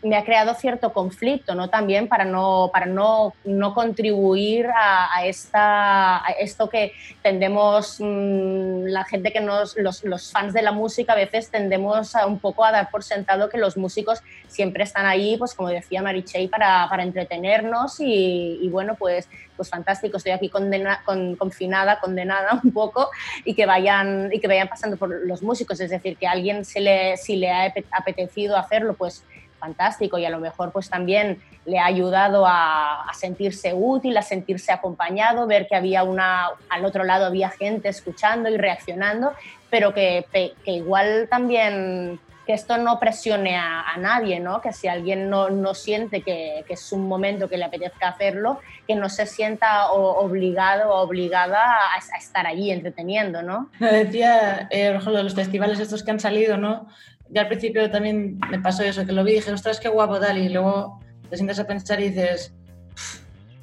[0.05, 1.69] me ha creado cierto conflicto, ¿no?
[1.71, 6.91] También para no, para no, no contribuir a, esta, esto que
[7.23, 12.13] tendemos, mmm, la gente que nos, los, los, fans de la música a veces tendemos
[12.27, 16.03] un poco a dar por sentado que los músicos siempre están ahí, pues como decía
[16.03, 19.27] Marichey, para, para entretenernos y, y, bueno, pues,
[19.57, 23.09] pues fantástico, estoy aquí condena, con, confinada, condenada un poco
[23.43, 26.63] y que, vayan, y que vayan pasando por los músicos, es decir, que a alguien
[26.63, 29.23] se le, si le ha apetecido hacerlo, pues
[29.65, 34.71] fantástico y a lo mejor pues también le ha ayudado a, sentirse útil, a sentirse
[34.71, 39.31] acompañado, ver que había una, al otro lado había gente escuchando y reaccionando,
[39.69, 44.61] pero que, que igual también que esto no presione a, nadie, ¿no?
[44.61, 48.59] que si alguien no, no siente que, que, es un momento que le apetezca hacerlo,
[48.87, 53.41] que no se sienta obligado o obligada a, estar allí entreteniendo.
[53.41, 53.69] ¿no?
[53.79, 56.87] Decía, eh, ejemplo, los festivales estos que han salido, ¿no?
[57.29, 60.19] Ya al principio también me pasó eso, que lo vi y dije, ostras, qué guapo
[60.19, 60.99] tal, y luego
[61.29, 62.53] te sientes a pensar y dices,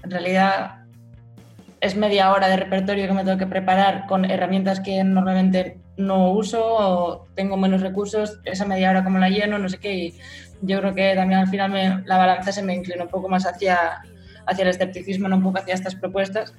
[0.02, 0.82] en realidad
[1.80, 6.30] es media hora de repertorio que me tengo que preparar con herramientas que normalmente no
[6.30, 10.14] uso o tengo menos recursos, esa media hora como la lleno, no sé qué, y
[10.62, 13.46] yo creo que también al final me, la balanza se me inclinó un poco más
[13.46, 14.02] hacia,
[14.46, 16.54] hacia el escepticismo, no un poco hacia estas propuestas.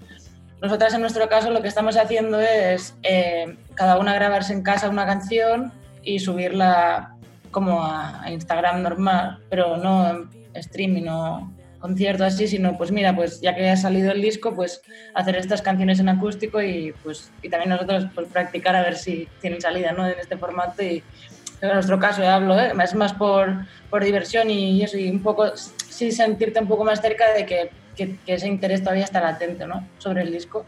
[0.61, 4.89] Nosotras en nuestro caso lo que estamos haciendo es eh, cada una grabarse en casa
[4.89, 5.73] una canción
[6.03, 7.15] y subirla
[7.51, 13.41] como a, Instagram normal, pero no en streaming o concierto así, sino pues mira, pues
[13.41, 14.81] ya que ha salido el disco, pues
[15.13, 19.27] hacer estas canciones en acústico y pues y también nosotros pues practicar a ver si
[19.41, 20.07] tienen salida ¿no?
[20.07, 21.03] en este formato y
[21.61, 22.73] en nuestro caso ya hablo, ¿eh?
[22.83, 27.01] es más por, por diversión y eso, y un poco sí sentirte un poco más
[27.01, 29.87] cerca de que, que, que ese interés todavía está latente ¿no?
[29.97, 30.65] sobre el disco,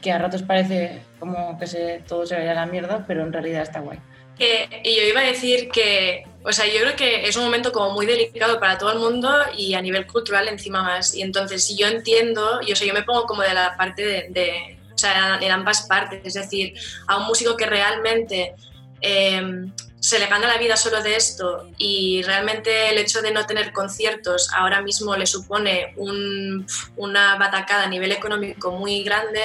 [0.00, 3.32] que a ratos parece como que se, todo se vaya a la mierda, pero en
[3.32, 3.98] realidad está guay.
[4.38, 7.72] Eh, y yo iba a decir que, o sea, yo creo que es un momento
[7.72, 11.14] como muy delicado para todo el mundo y a nivel cultural encima más.
[11.14, 14.04] Y entonces, si yo entiendo, yo, o sea, yo me pongo como de la parte
[14.04, 16.74] de, de o sea, en ambas partes, es decir,
[17.06, 18.54] a un músico que realmente
[19.00, 19.66] eh,
[20.04, 23.72] se le gana la vida solo de esto y realmente el hecho de no tener
[23.72, 26.66] conciertos ahora mismo le supone un,
[26.96, 29.40] una batacada a nivel económico muy grande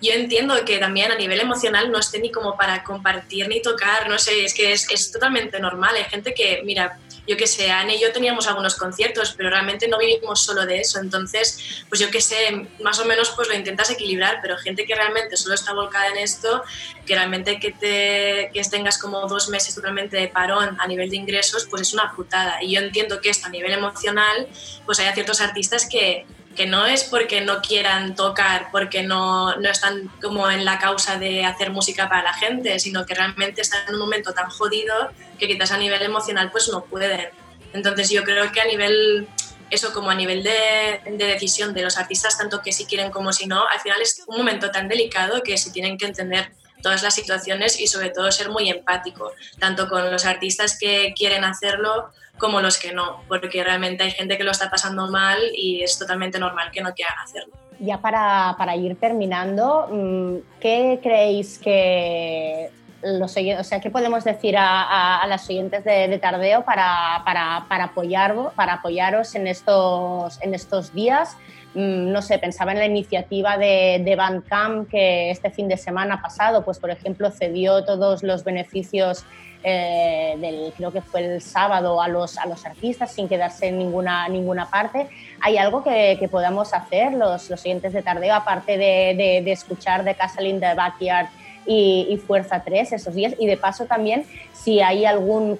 [0.00, 4.08] yo entiendo que también a nivel emocional no esté ni como para compartir ni tocar,
[4.08, 5.96] no sé, es que es, es totalmente normal.
[5.96, 9.88] Hay gente que, mira, yo que sé, Anne y yo teníamos algunos conciertos, pero realmente
[9.88, 11.00] no vivimos solo de eso.
[11.00, 14.94] Entonces, pues yo que sé, más o menos pues lo intentas equilibrar, pero gente que
[14.94, 16.62] realmente solo está volcada en esto,
[17.04, 21.16] que realmente que, te, que tengas como dos meses totalmente de parón a nivel de
[21.16, 22.62] ingresos, pues es una putada.
[22.62, 24.46] Y yo entiendo que esto a nivel emocional,
[24.84, 29.70] pues hay ciertos artistas que que no es porque no quieran tocar, porque no, no,
[29.70, 33.86] están como en la causa de hacer música para la gente, sino que realmente están
[33.86, 37.28] en un momento tan jodido que quizás a nivel emocional pues no pueden.
[37.72, 39.28] Entonces yo creo que a nivel,
[39.70, 43.32] eso como a nivel de, de decisión de los artistas, tanto que si quieren como
[43.32, 46.50] si no, al final es un momento tan delicado que se tienen que entender
[46.82, 51.44] todas las situaciones y sobre todo ser muy empático, tanto con los artistas que quieren
[51.44, 55.82] hacerlo como los que no, porque realmente hay gente que lo está pasando mal y
[55.82, 57.54] es totalmente normal que no quieran hacerlo.
[57.78, 62.70] Ya para, para ir terminando, mm, ¿qué creéis que
[63.02, 67.66] los o sea, ¿qué podemos decir a, a, las oyentes de, de Tardeo para, para,
[67.68, 71.36] para, apoyar, para apoyaros en estos, en estos días?
[71.76, 76.20] Mm, no sé, pensaba en la iniciativa de, de Bandcamp que este fin de semana
[76.20, 79.24] pasado, pues por ejemplo, cedió todos los beneficios
[79.62, 83.78] eh, del, creo que fue el sábado, a los, a los artistas sin quedarse en
[83.78, 85.08] ninguna, ninguna parte.
[85.40, 90.04] ¿Hay algo que, podamos hacer los, los siguientes de Tardeo, aparte de, de, de escuchar
[90.04, 91.28] The Castle in the Backyard
[91.66, 93.34] y, Fuerza 3 esos días?
[93.38, 95.58] Y de paso también, si hay algún...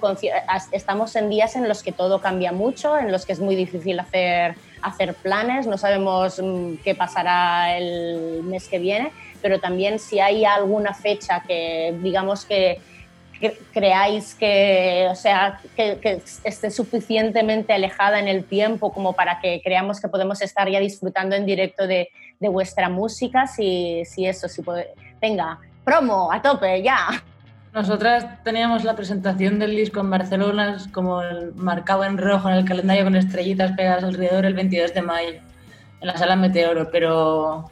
[0.73, 3.99] Estamos en días en los que todo cambia mucho, en los que es muy difícil
[3.99, 9.13] hacer, hacer planes, no sabemos mm, qué pasará el mes que viene,
[9.43, 12.81] pero también si hay alguna fecha que digamos que
[13.73, 20.01] creáis que, o sea, que, esté suficientemente alejada en el tiempo como para que creamos
[20.01, 22.09] que podemos estar ya disfrutando en directo de,
[22.39, 24.95] vuestra música, si, si eso, si puede,
[25.87, 27.23] promo, a tope, ya.
[27.73, 32.65] Nosotras teníamos la presentación del disco en Barcelona como el marcado en rojo en el
[32.65, 35.35] calendario con estrellitas pegadas alrededor el 22 de mayo
[36.01, 37.71] en la sala Meteoro, pero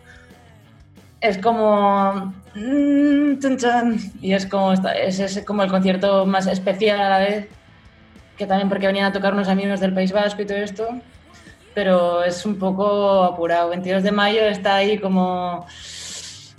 [1.21, 3.33] es como mm,
[4.21, 7.49] y es como es, es como el concierto más especial a la vez
[8.39, 10.87] que también porque venían a tocar unos amigos del País Vasco y todo esto
[11.75, 15.67] pero es un poco apurado 22 de mayo está ahí como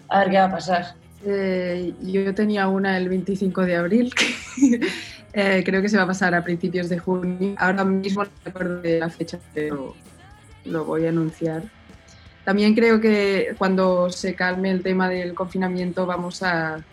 [0.10, 4.14] a ver qué va a pasar eh, yo tenía una el 25 de abril
[5.34, 7.56] eh, creo que se va a pasar a principios de junio.
[7.58, 9.96] Ahora mismo no recuerdo la fecha pero
[10.66, 11.64] lo voy a anunciar.
[12.44, 16.84] También creo que cuando se calme el tema del confinamiento vamos a,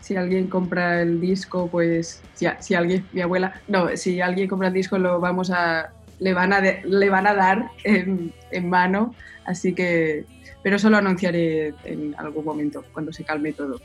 [0.00, 4.68] si alguien compra el disco, pues si, si alguien, mi abuela, no, si alguien compra
[4.68, 8.68] el disco lo vamos a, le van a, de, le van a dar en, en
[8.68, 9.14] mano,
[9.44, 10.24] así que,
[10.62, 13.80] pero eso lo anunciaré en algún momento, cuando se calme todo.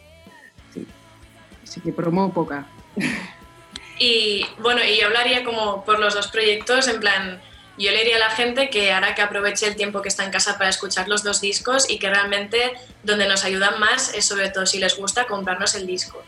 [0.74, 0.86] Sí.
[1.64, 2.68] Así que promo poca.
[4.00, 7.42] Y bueno, y yo hablaría como por los dos proyectos, en plan,
[7.78, 10.32] yo le diría a la gente que ahora que aproveche el tiempo que está en
[10.32, 12.74] casa para escuchar los dos discos y que realmente
[13.04, 16.24] donde nos ayudan más es sobre todo si les gusta comprarnos el disco.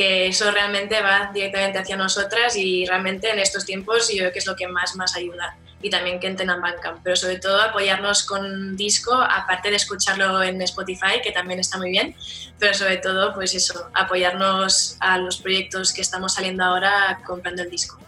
[0.00, 4.38] Que eso realmente va directamente hacia nosotras y realmente en estos tiempos yo creo que
[4.38, 5.58] es lo que más más ayuda.
[5.82, 10.42] Y también que entren a Bandcamp, pero sobre todo apoyarnos con disco, aparte de escucharlo
[10.42, 12.16] en Spotify, que también está muy bien,
[12.58, 17.68] pero sobre todo, pues eso, apoyarnos a los proyectos que estamos saliendo ahora comprando el
[17.68, 17.98] disco.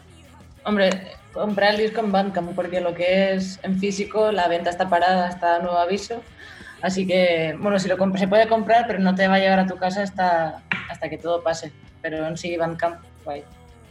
[0.64, 4.88] Hombre, comprar el disco en Bandcamp, porque lo que es en físico, la venta está
[4.88, 6.22] parada hasta nuevo aviso.
[6.82, 9.66] Así que, bueno, si lo se puede comprar, pero no te va a llegar a
[9.66, 11.72] tu casa hasta, hasta que todo pase.
[12.02, 13.44] Pero en sí, Bandcamp, guay.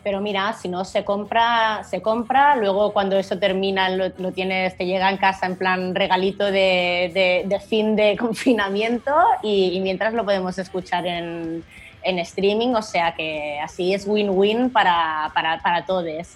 [0.03, 4.75] Pero mira, si no se compra, se compra, luego cuando eso termina lo, lo tienes,
[4.75, 9.13] te llega en casa en plan regalito de, de, de fin de confinamiento
[9.43, 11.63] y, y, mientras lo podemos escuchar en,
[12.01, 16.35] en streaming, o sea que así es win-win para, para, para todos.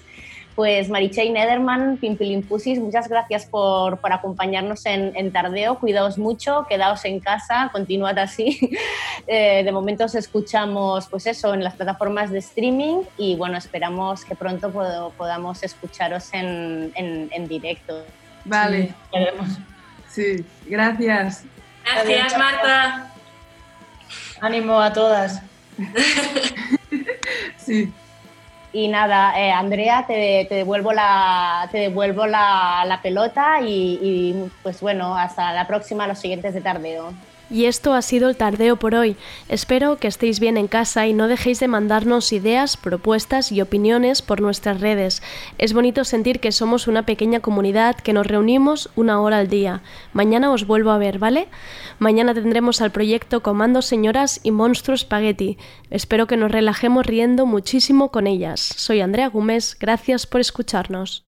[0.55, 5.77] Pues Marichey Nederman, Pimpilimpusis, muchas gracias por, por acompañarnos en, en, Tardeo.
[5.79, 8.71] Cuidaos mucho, quedaos en casa, continuad así.
[9.27, 14.23] Eh, de momento os escuchamos, pues eso, en las plataformas de streaming y bueno, esperamos
[14.23, 18.05] que pronto pod podamos escucharos en, en, en directo.
[18.43, 20.45] Vale, sí, sí.
[20.67, 21.43] gracias.
[21.83, 23.11] Gracias, Marta.
[24.41, 25.41] Ánimo a todas.
[27.57, 27.91] sí.
[28.75, 34.51] Y nada, eh, Andrea, te, te, devuelvo la, te devuelvo la, la pelota y, y,
[34.63, 37.13] pues bueno, hasta la próxima, los siguientes de tardeo.
[37.49, 39.15] Y esto ha sido el tardeo por hoy.
[39.49, 44.21] Espero que estéis bien en casa y no dejéis de mandarnos ideas, propuestas y opiniones
[44.21, 45.21] por nuestras redes.
[45.57, 49.81] Es bonito sentir que somos una pequeña comunidad que nos reunimos una hora al día.
[50.13, 51.47] Mañana os vuelvo a ver, ¿vale?
[51.99, 55.57] Mañana tendremos al proyecto Comando Señoras y Monstruo Spaghetti.
[55.89, 58.59] Espero que nos relajemos riendo muchísimo con ellas.
[58.59, 61.25] Soy Andrea Gómez, gracias por escucharnos.